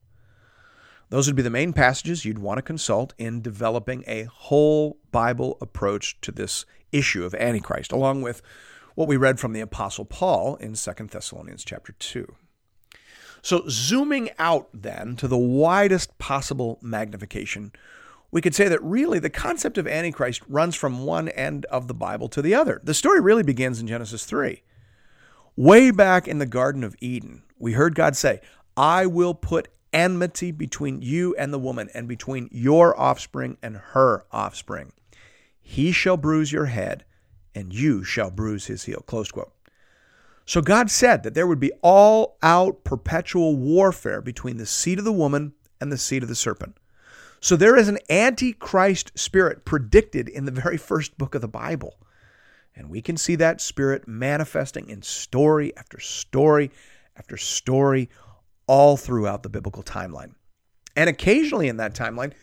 Those 1.10 1.28
would 1.28 1.36
be 1.36 1.42
the 1.42 1.50
main 1.50 1.74
passages 1.74 2.24
you'd 2.24 2.40
want 2.40 2.60
to 2.60 2.64
consult 2.64 3.14
in 3.18 3.42
developing 3.42 4.06
a 4.08 4.24
whole 4.24 4.98
Bible 5.12 5.58
approach 5.60 6.22
to 6.22 6.32
this 6.32 6.66
issue 6.94 7.26
of 7.26 7.36
Antichrist, 7.36 7.92
along 7.92 8.22
with 8.22 8.42
what 8.96 9.10
we 9.10 9.18
read 9.18 9.38
from 9.38 9.52
the 9.52 9.60
Apostle 9.60 10.06
Paul 10.06 10.56
in 10.56 10.76
2 10.76 10.92
Thessalonians 11.12 11.66
chapter 11.66 11.92
2. 11.92 12.36
So, 13.44 13.66
zooming 13.68 14.30
out 14.40 14.70
then 14.74 15.18
to 15.18 15.28
the 15.28 15.38
widest 15.38 16.18
possible 16.18 16.80
magnification, 16.82 17.74
we 18.32 18.40
could 18.40 18.56
say 18.56 18.70
that 18.70 18.82
really 18.82 19.20
the 19.20 19.30
concept 19.30 19.78
of 19.78 19.86
Antichrist 19.86 20.42
runs 20.48 20.76
from 20.76 21.06
one 21.06 21.28
end 21.28 21.66
of 21.66 21.90
the 21.90 21.94
Bible 21.94 22.30
to 22.30 22.42
the 22.42 22.56
other. 22.56 22.80
The 22.86 22.94
story 22.94 23.20
really 23.20 23.44
begins 23.44 23.82
in 23.82 23.88
Genesis 23.88 24.24
3. 24.24 24.64
Way 25.58 25.92
back 25.92 26.26
in 26.26 26.40
the 26.40 26.46
Garden 26.46 26.86
of 26.86 26.96
Eden, 27.00 27.44
we 27.60 27.74
heard 27.74 27.96
God 27.96 28.16
say, 28.16 28.40
I 28.78 29.06
will 29.06 29.34
put 29.34 29.68
enmity 29.92 30.52
between 30.52 31.02
you 31.02 31.36
and 31.36 31.54
the 31.54 31.60
woman, 31.60 31.90
and 31.94 32.08
between 32.08 32.50
your 32.50 33.00
offspring 33.00 33.58
and 33.62 33.76
her 33.76 34.26
offspring. 34.32 34.94
He 35.62 35.92
shall 35.92 36.18
bruise 36.18 36.54
your 36.54 36.68
head, 36.68 37.04
and 37.54 37.74
you 37.74 38.06
shall 38.06 38.32
bruise 38.32 38.68
his 38.68 38.86
heel. 38.86 39.04
Close 39.06 39.32
quote. 39.32 39.52
So 40.46 40.62
God 40.62 40.92
said 40.92 41.24
that 41.24 41.34
there 41.34 41.48
would 41.48 41.60
be 41.60 41.72
all 41.82 42.38
out 42.44 42.84
perpetual 42.84 43.56
warfare 43.56 44.22
between 44.22 44.58
the 44.58 44.66
seed 44.66 45.00
of 45.00 45.06
the 45.06 45.14
woman 45.14 45.54
and 45.80 45.92
the 45.92 45.98
seed 45.98 46.24
of 46.24 46.30
the 46.30 46.36
serpent. 46.36 46.78
So 47.40 47.56
there 47.56 47.76
is 47.76 47.88
an 47.88 48.00
antichrist 48.10 49.12
spirit 49.16 49.66
predicted 49.66 50.30
in 50.30 50.46
the 50.46 50.52
very 50.52 50.78
first 50.78 51.18
book 51.18 51.36
of 51.36 51.42
the 51.42 51.48
Bible. 51.48 51.96
And 52.76 52.90
we 52.90 53.02
can 53.02 53.18
see 53.18 53.36
that 53.36 53.62
spirit 53.62 54.08
manifesting 54.08 54.90
in 54.90 55.02
story 55.02 55.76
after 55.78 56.00
story 56.00 56.72
after 57.16 57.38
story 57.38 58.10
all 58.66 58.98
throughout 58.98 59.44
the 59.44 59.50
biblical 59.50 59.84
timeline. 59.84 60.34
And 60.96 61.10
occasionally 61.10 61.68
in 61.68 61.78
that 61.78 61.94
timeline, 61.94 62.34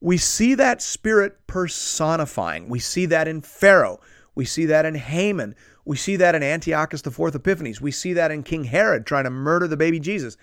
we 0.00 0.16
see 0.18 0.54
that 0.54 0.82
spirit 0.82 1.46
personifying. 1.46 2.68
We 2.68 2.78
see 2.78 3.06
that 3.06 3.26
in 3.26 3.40
Pharaoh. 3.40 4.00
We 4.34 4.44
see 4.44 4.66
that 4.66 4.84
in 4.84 4.94
Haman. 4.94 5.54
We 5.84 5.96
see 5.96 6.16
that 6.16 6.34
in 6.34 6.42
Antiochus 6.42 7.02
IV 7.06 7.34
Epiphanes. 7.34 7.80
We 7.80 7.90
see 7.90 8.14
that 8.14 8.30
in 8.30 8.42
King 8.42 8.64
Herod 8.64 9.06
trying 9.06 9.24
to 9.24 9.30
murder 9.30 9.68
the 9.68 9.76
baby 9.76 10.00
Jesus. 10.00 10.36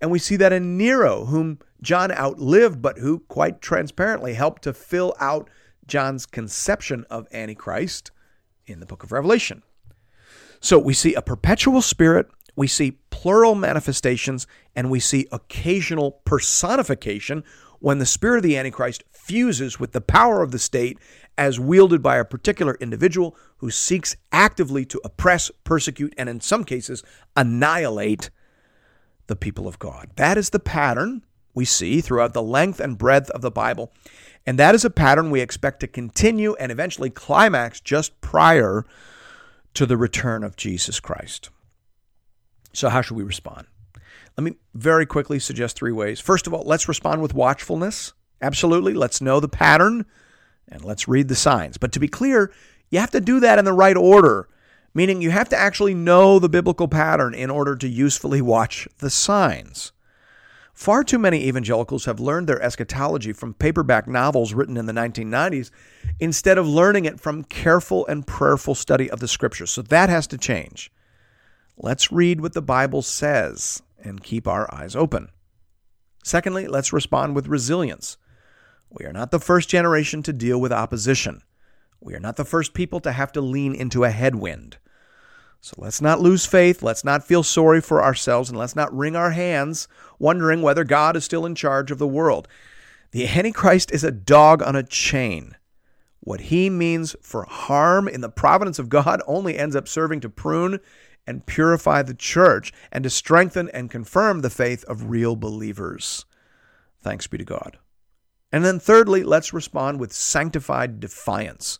And 0.00 0.10
we 0.10 0.18
see 0.18 0.36
that 0.36 0.52
in 0.52 0.76
Nero, 0.76 1.26
whom 1.26 1.58
John 1.82 2.10
outlived, 2.10 2.82
but 2.82 2.98
who 2.98 3.20
quite 3.28 3.60
transparently 3.60 4.34
helped 4.34 4.62
to 4.62 4.72
fill 4.72 5.14
out 5.20 5.48
John's 5.86 6.26
conception 6.26 7.04
of 7.10 7.26
Antichrist 7.32 8.10
in 8.66 8.80
the 8.80 8.86
book 8.86 9.02
of 9.02 9.12
Revelation. 9.12 9.62
So 10.60 10.78
we 10.78 10.94
see 10.94 11.14
a 11.14 11.22
perpetual 11.22 11.82
spirit, 11.82 12.28
we 12.56 12.66
see 12.66 12.98
plural 13.10 13.54
manifestations, 13.54 14.46
and 14.74 14.90
we 14.90 15.00
see 15.00 15.26
occasional 15.32 16.12
personification 16.24 17.44
when 17.80 17.98
the 17.98 18.06
spirit 18.06 18.38
of 18.38 18.42
the 18.44 18.56
Antichrist 18.56 19.02
fuses 19.10 19.80
with 19.80 19.92
the 19.92 20.00
power 20.00 20.42
of 20.42 20.52
the 20.52 20.58
state 20.58 20.98
as 21.36 21.58
wielded 21.58 22.02
by 22.02 22.16
a 22.16 22.24
particular 22.24 22.76
individual 22.80 23.36
who 23.58 23.70
seeks 23.70 24.16
actively 24.30 24.84
to 24.84 25.00
oppress, 25.04 25.50
persecute, 25.64 26.14
and 26.16 26.28
in 26.28 26.40
some 26.40 26.64
cases, 26.64 27.02
annihilate 27.36 28.30
the 29.26 29.36
people 29.36 29.66
of 29.66 29.78
God. 29.78 30.10
That 30.16 30.36
is 30.36 30.50
the 30.50 30.58
pattern 30.58 31.22
we 31.54 31.64
see 31.64 32.00
throughout 32.00 32.34
the 32.34 32.42
length 32.42 32.80
and 32.80 32.98
breadth 32.98 33.30
of 33.30 33.40
the 33.40 33.50
Bible. 33.50 33.92
And 34.46 34.58
that 34.58 34.74
is 34.74 34.84
a 34.84 34.90
pattern 34.90 35.30
we 35.30 35.40
expect 35.40 35.80
to 35.80 35.86
continue 35.86 36.54
and 36.54 36.70
eventually 36.70 37.10
climax 37.10 37.80
just 37.80 38.20
prior 38.20 38.84
to 39.74 39.86
the 39.86 39.96
return 39.96 40.42
of 40.42 40.56
Jesus 40.56 41.00
Christ. 41.00 41.50
So, 42.72 42.88
how 42.88 43.02
should 43.02 43.16
we 43.16 43.22
respond? 43.22 43.66
Let 44.36 44.44
me 44.44 44.56
very 44.74 45.06
quickly 45.06 45.38
suggest 45.38 45.76
three 45.76 45.92
ways. 45.92 46.20
First 46.20 46.46
of 46.46 46.54
all, 46.54 46.62
let's 46.64 46.88
respond 46.88 47.22
with 47.22 47.34
watchfulness. 47.34 48.12
Absolutely. 48.40 48.94
Let's 48.94 49.20
know 49.20 49.40
the 49.40 49.48
pattern 49.48 50.06
and 50.68 50.84
let's 50.84 51.08
read 51.08 51.28
the 51.28 51.34
signs. 51.34 51.76
But 51.76 51.92
to 51.92 52.00
be 52.00 52.08
clear, 52.08 52.52
you 52.90 53.00
have 53.00 53.10
to 53.10 53.20
do 53.20 53.40
that 53.40 53.58
in 53.58 53.64
the 53.64 53.72
right 53.72 53.96
order, 53.96 54.48
meaning 54.94 55.20
you 55.20 55.30
have 55.30 55.48
to 55.50 55.56
actually 55.56 55.94
know 55.94 56.38
the 56.38 56.48
biblical 56.48 56.88
pattern 56.88 57.34
in 57.34 57.50
order 57.50 57.76
to 57.76 57.88
usefully 57.88 58.40
watch 58.40 58.88
the 58.98 59.10
signs. 59.10 59.92
Far 60.72 61.04
too 61.04 61.18
many 61.18 61.46
evangelicals 61.46 62.06
have 62.06 62.20
learned 62.20 62.46
their 62.46 62.62
eschatology 62.62 63.34
from 63.34 63.52
paperback 63.52 64.08
novels 64.08 64.54
written 64.54 64.78
in 64.78 64.86
the 64.86 64.94
1990s 64.94 65.70
instead 66.18 66.56
of 66.56 66.66
learning 66.66 67.04
it 67.04 67.20
from 67.20 67.44
careful 67.44 68.06
and 68.06 68.26
prayerful 68.26 68.74
study 68.74 69.10
of 69.10 69.20
the 69.20 69.28
scriptures. 69.28 69.70
So 69.70 69.82
that 69.82 70.08
has 70.08 70.26
to 70.28 70.38
change. 70.38 70.90
Let's 71.76 72.10
read 72.10 72.40
what 72.40 72.54
the 72.54 72.62
Bible 72.62 73.02
says 73.02 73.82
and 74.02 74.22
keep 74.22 74.46
our 74.46 74.72
eyes 74.74 74.96
open. 74.96 75.28
Secondly, 76.22 76.66
let's 76.66 76.92
respond 76.92 77.34
with 77.34 77.48
resilience. 77.48 78.16
We 78.90 79.04
are 79.04 79.12
not 79.12 79.30
the 79.30 79.38
first 79.38 79.68
generation 79.68 80.22
to 80.24 80.32
deal 80.32 80.60
with 80.60 80.72
opposition. 80.72 81.42
We 82.00 82.14
are 82.14 82.20
not 82.20 82.36
the 82.36 82.44
first 82.44 82.74
people 82.74 83.00
to 83.00 83.12
have 83.12 83.32
to 83.32 83.40
lean 83.40 83.74
into 83.74 84.04
a 84.04 84.10
headwind. 84.10 84.78
So 85.60 85.74
let's 85.76 86.00
not 86.00 86.20
lose 86.20 86.46
faith. 86.46 86.82
Let's 86.82 87.04
not 87.04 87.22
feel 87.24 87.42
sorry 87.42 87.80
for 87.80 88.02
ourselves, 88.02 88.48
and 88.48 88.58
let's 88.58 88.74
not 88.74 88.96
wring 88.96 89.14
our 89.14 89.30
hands 89.30 89.88
wondering 90.18 90.62
whether 90.62 90.84
God 90.84 91.16
is 91.16 91.24
still 91.24 91.44
in 91.44 91.54
charge 91.54 91.90
of 91.90 91.98
the 91.98 92.08
world. 92.08 92.48
The 93.12 93.26
Antichrist 93.26 93.92
is 93.92 94.02
a 94.02 94.10
dog 94.10 94.62
on 94.62 94.74
a 94.74 94.82
chain. 94.82 95.56
What 96.20 96.40
he 96.42 96.70
means 96.70 97.16
for 97.22 97.44
harm 97.44 98.08
in 98.08 98.20
the 98.20 98.28
providence 98.28 98.78
of 98.78 98.88
God 98.88 99.22
only 99.26 99.58
ends 99.58 99.76
up 99.76 99.88
serving 99.88 100.20
to 100.20 100.28
prune 100.28 100.80
and 101.26 101.46
purify 101.46 102.02
the 102.02 102.14
church 102.14 102.72
and 102.90 103.04
to 103.04 103.10
strengthen 103.10 103.68
and 103.70 103.90
confirm 103.90 104.40
the 104.40 104.50
faith 104.50 104.84
of 104.84 105.10
real 105.10 105.36
believers. 105.36 106.24
Thanks 107.02 107.26
be 107.26 107.38
to 107.38 107.44
God. 107.44 107.78
And 108.52 108.64
then, 108.64 108.80
thirdly, 108.80 109.22
let's 109.22 109.52
respond 109.52 110.00
with 110.00 110.12
sanctified 110.12 110.98
defiance. 111.00 111.78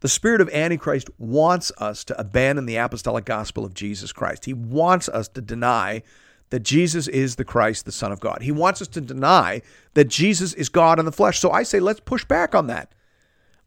The 0.00 0.08
spirit 0.08 0.40
of 0.40 0.48
Antichrist 0.50 1.10
wants 1.18 1.72
us 1.78 2.04
to 2.04 2.18
abandon 2.18 2.66
the 2.66 2.76
apostolic 2.76 3.24
gospel 3.24 3.64
of 3.64 3.74
Jesus 3.74 4.12
Christ. 4.12 4.46
He 4.46 4.54
wants 4.54 5.08
us 5.08 5.28
to 5.28 5.40
deny 5.40 6.02
that 6.50 6.60
Jesus 6.60 7.06
is 7.08 7.36
the 7.36 7.44
Christ, 7.44 7.84
the 7.84 7.92
Son 7.92 8.10
of 8.10 8.20
God. 8.20 8.42
He 8.42 8.52
wants 8.52 8.80
us 8.80 8.88
to 8.88 9.00
deny 9.00 9.62
that 9.94 10.08
Jesus 10.08 10.52
is 10.54 10.68
God 10.68 10.98
in 10.98 11.04
the 11.04 11.12
flesh. 11.12 11.38
So 11.38 11.50
I 11.50 11.62
say, 11.62 11.80
let's 11.80 12.00
push 12.00 12.24
back 12.24 12.54
on 12.54 12.66
that. 12.68 12.92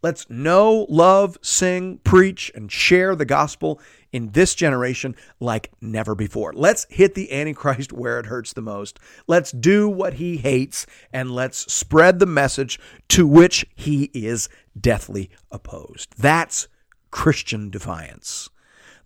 Let's 0.02 0.30
know, 0.30 0.86
love, 0.90 1.38
sing, 1.42 2.00
preach, 2.04 2.52
and 2.56 2.70
share 2.70 3.16
the 3.16 3.26
gospel 3.26 3.80
in 4.14 4.30
this 4.30 4.56
generation 4.56 5.16
like 5.42 5.72
never 5.82 6.16
before. 6.16 6.54
Let's 6.54 6.86
hit 6.90 7.16
the 7.16 7.34
Antichrist 7.34 7.92
where 7.94 8.20
it 8.20 8.28
hurts 8.28 8.54
the 8.54 8.62
most. 8.62 9.00
Let's 9.28 9.52
do 9.52 9.90
what 9.90 10.14
he 10.14 10.38
hates, 10.38 10.86
and 11.12 11.32
let's 11.32 11.74
spread 11.74 12.20
the 12.20 12.26
message 12.26 12.80
to 13.10 13.28
which 13.28 13.66
he 13.76 14.12
is 14.14 14.48
deathly 14.80 15.30
opposed. 15.52 16.14
That's 16.18 16.68
Christian 17.12 17.70
defiance. 17.70 18.50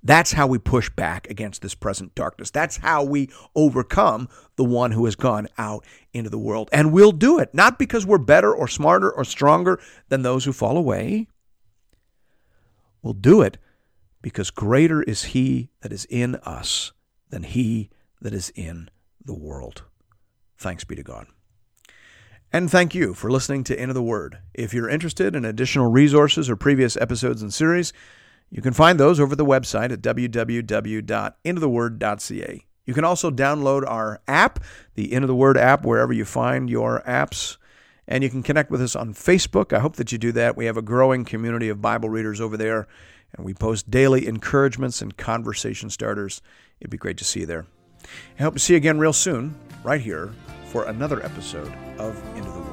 That's 0.04 0.34
how 0.34 0.48
we 0.48 0.60
push 0.60 0.89
back 0.91 1.30
against 1.30 1.62
this 1.62 1.74
present 1.74 2.13
darkness. 2.13 2.52
That's 2.52 2.78
how 2.78 3.04
we 3.04 3.30
overcome 3.56 4.30
the 4.56 4.63
one 4.63 4.91
who 4.91 5.06
has 5.06 5.15
gone 5.15 5.48
out 5.58 5.86
into 6.13 6.30
the 6.30 6.38
world. 6.38 6.70
And 6.72 6.93
we'll 6.93 7.12
do 7.12 7.39
it, 7.39 7.54
not 7.54 7.80
because 7.80 8.06
we're 8.06 8.20
better 8.20 8.54
or 8.54 8.67
smarter 8.67 9.12
or 9.12 9.26
stronger 9.26 9.80
than 10.10 10.22
those 10.22 10.46
who 10.46 10.54
fall 10.54 10.78
away. 10.78 11.28
We'll 13.02 13.13
do 13.13 13.41
it 13.41 13.58
because 14.21 14.51
greater 14.51 15.03
is 15.03 15.25
he 15.25 15.69
that 15.82 15.91
is 15.91 16.08
in 16.10 16.36
us 16.38 16.93
than 17.30 17.43
he 17.43 17.89
that 18.21 18.34
is 18.34 18.49
in 18.56 18.89
the 19.23 19.34
world. 19.34 19.84
Thanks 20.58 20.84
be 20.84 20.95
to 20.95 21.03
God. 21.03 21.27
And 22.51 22.71
thank 22.71 22.95
you 22.95 23.13
for 23.13 23.30
listening 23.30 23.63
to 23.65 23.80
Into 23.80 23.93
the 23.93 24.01
Word. 24.01 24.39
If 24.53 24.73
you're 24.73 24.89
interested 24.89 25.36
in 25.36 25.43
additional 25.43 25.91
resources 25.91 26.49
or 26.49 26.56
previous 26.56 26.95
episodes 26.95 27.41
and 27.41 27.53
series, 27.53 27.91
you 28.49 28.62
can 28.62 28.71
find 28.71 28.97
those 28.97 29.19
over 29.19 29.36
the 29.36 29.45
website 29.45 29.91
at 29.91 30.01
www.intotheword.ca. 30.01 32.65
You 32.86 32.93
can 32.93 33.03
also 33.03 33.30
download 33.30 33.84
our 33.86 34.21
app, 34.30 34.63
the 34.95 35.12
Into 35.12 35.27
the 35.27 35.36
Word 35.36 35.58
app, 35.58 35.86
wherever 35.86 36.13
you 36.13 36.23
find 36.23 36.69
your 36.69 37.03
apps. 37.06 37.58
And 38.08 38.23
you 38.23 38.30
can 38.30 38.43
connect 38.43 38.71
with 38.71 38.82
us 38.82 38.95
on 38.95 39.13
Facebook. 39.13 39.73
I 39.73 39.80
hope 39.80 39.97
that 39.97 40.13
you 40.13 40.17
do 40.17 40.32
that. 40.32 40.56
We 40.56 40.67
have 40.67 40.77
a 40.77 40.82
growing 40.82 41.25
community 41.25 41.67
of 41.67 41.82
Bible 41.82 42.10
readers 42.10 42.39
over 42.39 42.56
there, 42.56 42.88
and 43.35 43.45
we 43.45 43.53
post 43.53 43.89
daily 43.89 44.27
encouragements 44.27 45.01
and 45.01 45.17
conversation 45.17 45.89
starters. 45.89 46.41
It'd 46.79 46.91
be 46.91 46.97
great 46.97 47.17
to 47.17 47.23
see 47.23 47.41
you 47.41 47.45
there. 47.45 47.65
I 48.39 48.43
hope 48.43 48.53
to 48.53 48.59
see 48.59 48.73
you 48.73 48.77
again 48.77 48.99
real 48.99 49.13
soon, 49.13 49.55
right 49.83 50.01
here, 50.01 50.31
for 50.67 50.85
another 50.85 51.23
episode 51.23 51.73
of 51.97 52.21
Into 52.35 52.51
the 52.51 52.66